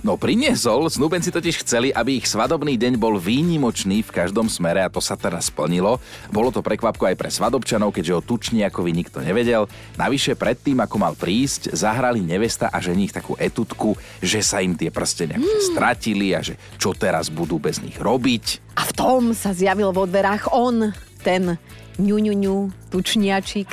No 0.05 0.21
priniesol, 0.21 0.93
snúbenci 0.93 1.33
totiž 1.33 1.65
chceli, 1.65 1.89
aby 1.89 2.21
ich 2.21 2.29
svadobný 2.29 2.77
deň 2.77 3.01
bol 3.01 3.17
výnimočný 3.17 4.05
v 4.05 4.11
každom 4.13 4.51
smere 4.51 4.85
a 4.85 4.93
to 4.93 5.01
sa 5.01 5.17
teraz 5.17 5.49
splnilo. 5.49 6.03
Bolo 6.29 6.53
to 6.53 6.61
prekvapko 6.61 7.09
aj 7.09 7.17
pre 7.17 7.31
svadobčanov, 7.33 7.97
keďže 7.97 8.17
o 8.17 8.25
tučniakovi 8.25 8.91
nikto 8.93 9.25
nevedel. 9.25 9.71
Navyše 9.97 10.37
predtým, 10.37 10.85
ako 10.85 10.97
mal 11.01 11.15
prísť, 11.17 11.73
zahrali 11.73 12.21
nevesta 12.21 12.69
a 12.69 12.77
ženích 12.83 13.17
takú 13.17 13.39
etutku, 13.41 13.97
že 14.21 14.45
sa 14.45 14.61
im 14.61 14.77
tie 14.77 14.93
prstenia 14.93 15.41
mm. 15.41 15.73
stratili 15.73 16.37
a 16.37 16.45
že 16.45 16.61
čo 16.77 16.93
teraz 16.93 17.33
budú 17.33 17.57
bez 17.57 17.81
nich 17.81 17.97
robiť. 17.97 18.77
A 18.77 18.85
v 18.85 18.93
tom 18.93 19.33
sa 19.33 19.57
zjavil 19.57 19.97
vo 19.97 20.05
dverách 20.05 20.53
on, 20.53 20.93
ten 21.25 21.57
ňu, 21.97 22.17
ňu, 22.21 22.35
ňu, 22.35 22.57
tučniačik. 22.93 23.69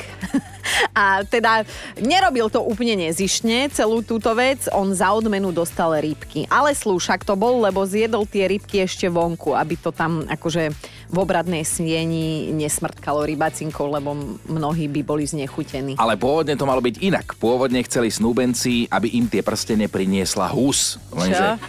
A 0.95 1.27
teda 1.27 1.67
nerobil 1.99 2.47
to 2.47 2.63
úplne 2.63 2.95
nezišne, 2.95 3.67
celú 3.71 3.99
túto 4.01 4.31
vec. 4.33 4.65
On 4.71 4.89
za 4.95 5.11
odmenu 5.11 5.51
dostal 5.51 5.91
rybky. 5.99 6.47
Ale 6.47 6.71
slúšak 6.71 7.27
to 7.27 7.35
bol, 7.35 7.59
lebo 7.61 7.83
zjedol 7.83 8.23
tie 8.23 8.47
rybky 8.47 8.83
ešte 8.83 9.11
vonku, 9.11 9.53
aby 9.53 9.75
to 9.75 9.91
tam 9.91 10.23
akože 10.27 10.71
v 11.13 11.17
obradnej 11.21 11.61
sieni 11.61 12.49
nesmrtkalo 12.57 13.21
rybacinkou, 13.21 13.85
lebo 13.85 14.17
mnohí 14.49 14.89
by 14.89 15.01
boli 15.05 15.29
znechutení. 15.29 15.93
Ale 16.01 16.17
pôvodne 16.17 16.57
to 16.57 16.65
malo 16.65 16.81
byť 16.81 16.95
inak. 17.05 17.37
Pôvodne 17.37 17.85
chceli 17.85 18.09
snúbenci, 18.09 18.89
aby 18.89 19.13
im 19.21 19.29
tie 19.29 19.45
prstene 19.45 19.85
priniesla 19.85 20.49
hus. 20.49 20.97
Lenže... 21.13 21.61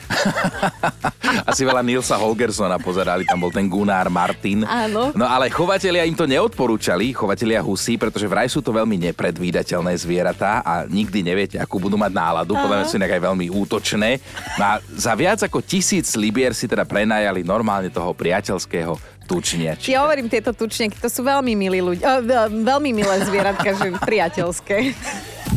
Asi 1.50 1.66
veľa 1.66 1.82
Nilsa 1.82 2.16
Holgersona 2.16 2.78
pozerali, 2.78 3.26
tam 3.26 3.42
bol 3.42 3.50
ten 3.50 3.66
Gunnar 3.66 4.06
Martin. 4.08 4.62
Áno. 4.64 5.10
No 5.12 5.26
ale 5.26 5.50
chovatelia 5.50 6.06
im 6.06 6.14
to 6.14 6.30
neodporúčali, 6.30 7.10
chovatelia 7.10 7.60
husy, 7.60 7.98
pretože 7.98 8.30
vraj 8.30 8.46
sú 8.48 8.62
to 8.62 8.70
veľmi 8.70 8.96
nepredvídateľné 9.10 9.92
zvieratá 9.98 10.62
a 10.62 10.86
nikdy 10.86 11.26
neviete, 11.26 11.56
akú 11.58 11.82
budú 11.82 11.98
mať 11.98 12.12
náladu. 12.14 12.54
Podľa 12.54 12.76
mňa 12.80 12.86
sú 12.86 12.96
inak 12.96 13.12
aj 13.18 13.22
veľmi 13.28 13.46
útočné. 13.50 14.10
No 14.56 14.64
a 14.64 14.72
za 14.94 15.12
viac 15.18 15.42
ako 15.42 15.58
tisíc 15.60 16.14
libier 16.14 16.54
si 16.54 16.70
teda 16.70 16.86
prenajali 16.86 17.42
normálne 17.42 17.90
toho 17.90 18.14
priateľského 18.14 18.94
tučniačika. 19.24 19.90
Ja 19.90 20.04
hovorím, 20.04 20.28
tieto 20.28 20.52
tučniaky, 20.52 21.00
to 21.00 21.08
sú 21.08 21.24
veľmi 21.24 21.56
milí 21.56 21.80
ľudia, 21.80 22.20
veľmi 22.48 22.90
milé 22.92 23.16
zvieratka, 23.24 23.72
že 23.74 23.96
priateľské. 24.08 24.94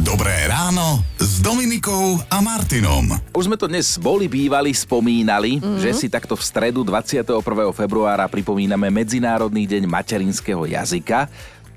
Dobré 0.08 0.48
ráno 0.48 1.04
s 1.20 1.44
Dominikou 1.44 2.22
a 2.32 2.38
Martinom. 2.40 3.12
Už 3.36 3.52
sme 3.52 3.60
to 3.60 3.68
dnes 3.68 4.00
boli 4.00 4.32
bývali, 4.32 4.72
spomínali, 4.72 5.60
mm-hmm. 5.60 5.80
že 5.84 5.92
si 5.92 6.08
takto 6.08 6.38
v 6.38 6.44
stredu 6.44 6.86
21. 6.86 7.44
februára 7.76 8.30
pripomíname 8.32 8.88
Medzinárodný 8.88 9.68
deň 9.68 9.84
materinského 9.90 10.64
jazyka. 10.64 11.28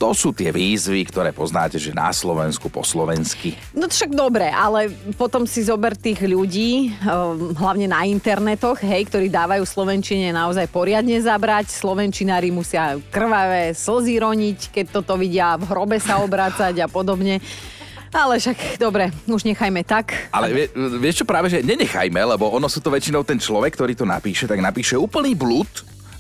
To 0.01 0.17
sú 0.17 0.33
tie 0.33 0.49
výzvy, 0.49 1.05
ktoré 1.13 1.29
poznáte, 1.29 1.77
že 1.77 1.93
na 1.93 2.09
Slovensku 2.09 2.73
po 2.73 2.81
slovensky. 2.81 3.53
No 3.77 3.85
však 3.85 4.17
dobre, 4.17 4.49
ale 4.49 4.89
potom 5.21 5.45
si 5.45 5.61
zober 5.61 5.93
tých 5.93 6.25
ľudí, 6.25 6.89
ehm, 6.89 7.53
hlavne 7.53 7.85
na 7.85 8.09
internetoch, 8.09 8.81
hej, 8.81 9.13
ktorí 9.13 9.29
dávajú 9.29 9.61
Slovenčine 9.69 10.33
naozaj 10.33 10.73
poriadne 10.73 11.21
zabrať. 11.21 11.69
Slovenčinári 11.69 12.49
musia 12.49 12.97
krvavé 13.13 13.77
slzy 13.77 14.25
roniť, 14.25 14.59
keď 14.73 14.85
toto 14.89 15.21
vidia 15.21 15.61
v 15.61 15.69
hrobe 15.69 16.01
sa 16.01 16.17
obrácať 16.25 16.81
a 16.81 16.89
podobne. 16.89 17.37
Ale 18.11 18.41
však, 18.41 18.81
dobre, 18.81 19.13
už 19.29 19.45
nechajme 19.45 19.85
tak. 19.85 20.33
Ale 20.33 20.49
vie, 20.51 20.67
vieš 20.97 21.23
čo 21.23 21.29
práve, 21.29 21.53
že 21.53 21.61
nenechajme, 21.61 22.19
lebo 22.35 22.49
ono 22.49 22.73
sú 22.73 22.81
to 22.81 22.89
väčšinou 22.91 23.21
ten 23.23 23.37
človek, 23.37 23.77
ktorý 23.77 23.93
to 23.95 24.09
napíše, 24.09 24.49
tak 24.49 24.65
napíše 24.65 24.97
úplný 24.97 25.37
blúd, 25.37 25.69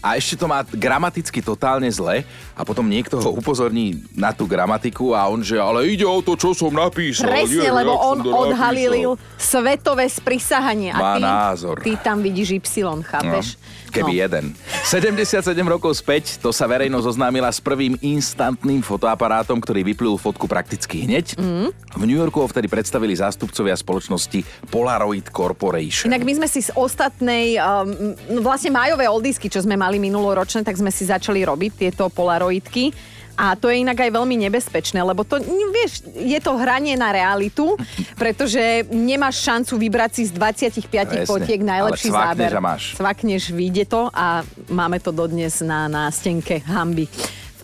a 0.00 0.16
ešte 0.16 0.40
to 0.40 0.48
má 0.48 0.64
gramaticky 0.64 1.44
totálne 1.44 1.88
zle 1.92 2.24
a 2.56 2.64
potom 2.64 2.88
niekto 2.88 3.20
ho 3.20 3.36
upozorní 3.36 4.00
na 4.16 4.32
tú 4.32 4.48
gramatiku 4.48 5.12
a 5.12 5.28
on 5.28 5.44
že 5.44 5.60
ale 5.60 5.92
ide 5.92 6.08
o 6.08 6.24
to, 6.24 6.36
čo 6.40 6.56
som 6.56 6.72
napísal. 6.72 7.28
Presne, 7.28 7.68
Nie, 7.68 7.72
lebo 7.72 7.92
on 7.92 8.24
odhalil 8.24 9.20
svetové 9.36 10.08
sprisahanie. 10.08 10.96
Má 10.96 11.14
a 11.14 11.16
ty, 11.16 11.22
názor. 11.22 11.76
Ty 11.84 11.92
tam 12.00 12.24
vidíš 12.24 12.56
Y, 12.60 13.02
chápeš? 13.04 13.56
No. 13.56 13.90
Keby 13.90 14.12
no. 14.14 14.22
jeden. 14.22 14.44
77 14.90 15.54
rokov 15.70 16.02
späť 16.02 16.42
to 16.42 16.50
sa 16.50 16.66
verejnosť 16.66 17.14
oznámila 17.14 17.46
s 17.46 17.62
prvým 17.62 17.94
instantným 18.02 18.82
fotoaparátom, 18.82 19.62
ktorý 19.62 19.86
vyplul 19.86 20.18
fotku 20.18 20.50
prakticky 20.50 21.06
hneď. 21.06 21.38
Mm. 21.38 21.70
V 21.70 22.04
New 22.10 22.18
Yorku 22.18 22.42
ho 22.42 22.50
vtedy 22.50 22.66
predstavili 22.66 23.14
zástupcovia 23.14 23.78
spoločnosti 23.78 24.42
Polaroid 24.66 25.30
Corporation. 25.30 26.10
Inak 26.10 26.26
my 26.26 26.42
sme 26.42 26.48
si 26.50 26.66
z 26.66 26.74
ostatnej, 26.74 27.54
um, 27.62 28.18
vlastne 28.42 28.74
májové 28.74 29.06
oldisky, 29.06 29.46
čo 29.46 29.62
sme 29.62 29.78
mali 29.78 30.02
minuloročné, 30.02 30.66
tak 30.66 30.74
sme 30.74 30.90
si 30.90 31.06
začali 31.06 31.46
robiť 31.46 31.86
tieto 31.86 32.10
Polaroidky 32.10 32.90
a 33.36 33.56
to 33.56 33.70
je 33.72 33.82
inak 33.82 33.98
aj 33.98 34.10
veľmi 34.10 34.36
nebezpečné, 34.48 35.00
lebo 35.00 35.24
to, 35.26 35.40
vieš, 35.72 36.04
je 36.14 36.38
to 36.38 36.56
hranie 36.56 36.94
na 36.94 37.10
realitu, 37.14 37.74
pretože 38.14 38.86
nemáš 38.90 39.42
šancu 39.42 39.80
vybrať 39.80 40.10
si 40.16 40.22
z 40.28 40.32
25 40.36 41.28
fotiek 41.28 41.60
najlepší 41.60 42.10
záber. 42.10 42.50
máš. 42.60 42.94
Svakneš, 42.96 43.50
vyjde 43.50 43.84
to 43.88 44.10
a 44.12 44.44
máme 44.70 45.00
to 45.00 45.10
dodnes 45.10 45.60
na, 45.64 45.88
na 45.88 46.10
stenke 46.12 46.60
hamby 46.64 47.08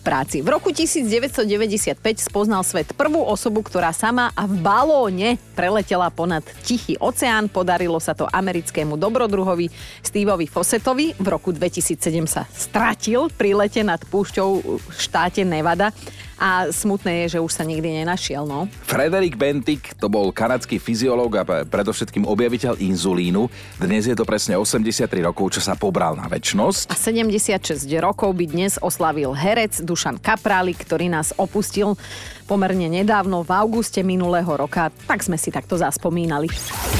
práci. 0.07 0.39
V 0.39 0.47
roku 0.47 0.71
1995 0.71 1.99
spoznal 2.23 2.63
svet 2.63 2.95
prvú 2.95 3.19
osobu, 3.27 3.59
ktorá 3.59 3.91
sama 3.91 4.31
a 4.31 4.47
v 4.47 4.55
balóne 4.63 5.35
preletela 5.51 6.07
ponad 6.07 6.47
Tichý 6.63 6.95
oceán. 7.03 7.51
Podarilo 7.51 7.99
sa 7.99 8.15
to 8.15 8.23
americkému 8.31 8.95
dobrodruhovi 8.95 9.67
Steveovi 9.99 10.47
Fossettovi. 10.47 11.11
V 11.19 11.27
roku 11.27 11.51
2007 11.51 12.23
sa 12.23 12.47
stratil 12.55 13.27
pri 13.35 13.51
lete 13.59 13.83
nad 13.83 13.99
púšťou 13.99 14.79
v 14.79 14.87
štáte 14.95 15.43
Nevada 15.43 15.91
a 16.37 16.69
smutné 16.69 17.25
je, 17.25 17.37
že 17.37 17.39
už 17.41 17.49
sa 17.49 17.65
nikdy 17.65 18.05
nenašiel. 18.05 18.45
No. 18.45 18.69
Frederick 18.85 19.35
Bentik 19.35 19.97
to 19.97 20.05
bol 20.05 20.29
kanadský 20.29 20.77
fyziológ 20.77 21.41
a 21.41 21.43
predovšetkým 21.65 22.29
objaviteľ 22.29 22.77
inzulínu. 22.77 23.49
Dnes 23.81 24.05
je 24.05 24.13
to 24.13 24.23
presne 24.23 24.53
83 24.53 25.09
rokov, 25.25 25.57
čo 25.57 25.61
sa 25.65 25.73
pobral 25.73 26.13
na 26.13 26.29
väčnosť. 26.29 26.93
A 26.93 26.95
76 26.95 27.89
rokov 27.97 28.37
by 28.37 28.45
dnes 28.45 28.77
oslavil 28.77 29.33
herec 29.33 29.81
Dušan 29.97 30.21
Kapráli, 30.21 30.77
ktorý 30.77 31.09
nás 31.09 31.33
opustil 31.41 31.97
pomerne 32.45 32.85
nedávno 32.85 33.41
v 33.41 33.49
auguste 33.49 34.05
minulého 34.05 34.53
roka. 34.53 34.93
Tak 35.09 35.25
sme 35.25 35.41
si 35.41 35.49
takto 35.49 35.73
zaspomínali. 35.73 36.53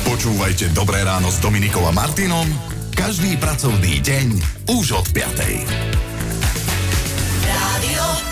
Počúvajte 0.09 0.73
Dobré 0.73 1.05
ráno 1.05 1.29
s 1.29 1.37
Dominikom 1.37 1.85
a 1.85 1.93
Martinom 1.93 2.49
každý 2.97 3.37
pracovný 3.37 4.01
deň 4.01 4.27
už 4.73 4.97
od 4.97 5.05
5. 5.13 5.45
Rádio 7.45 8.26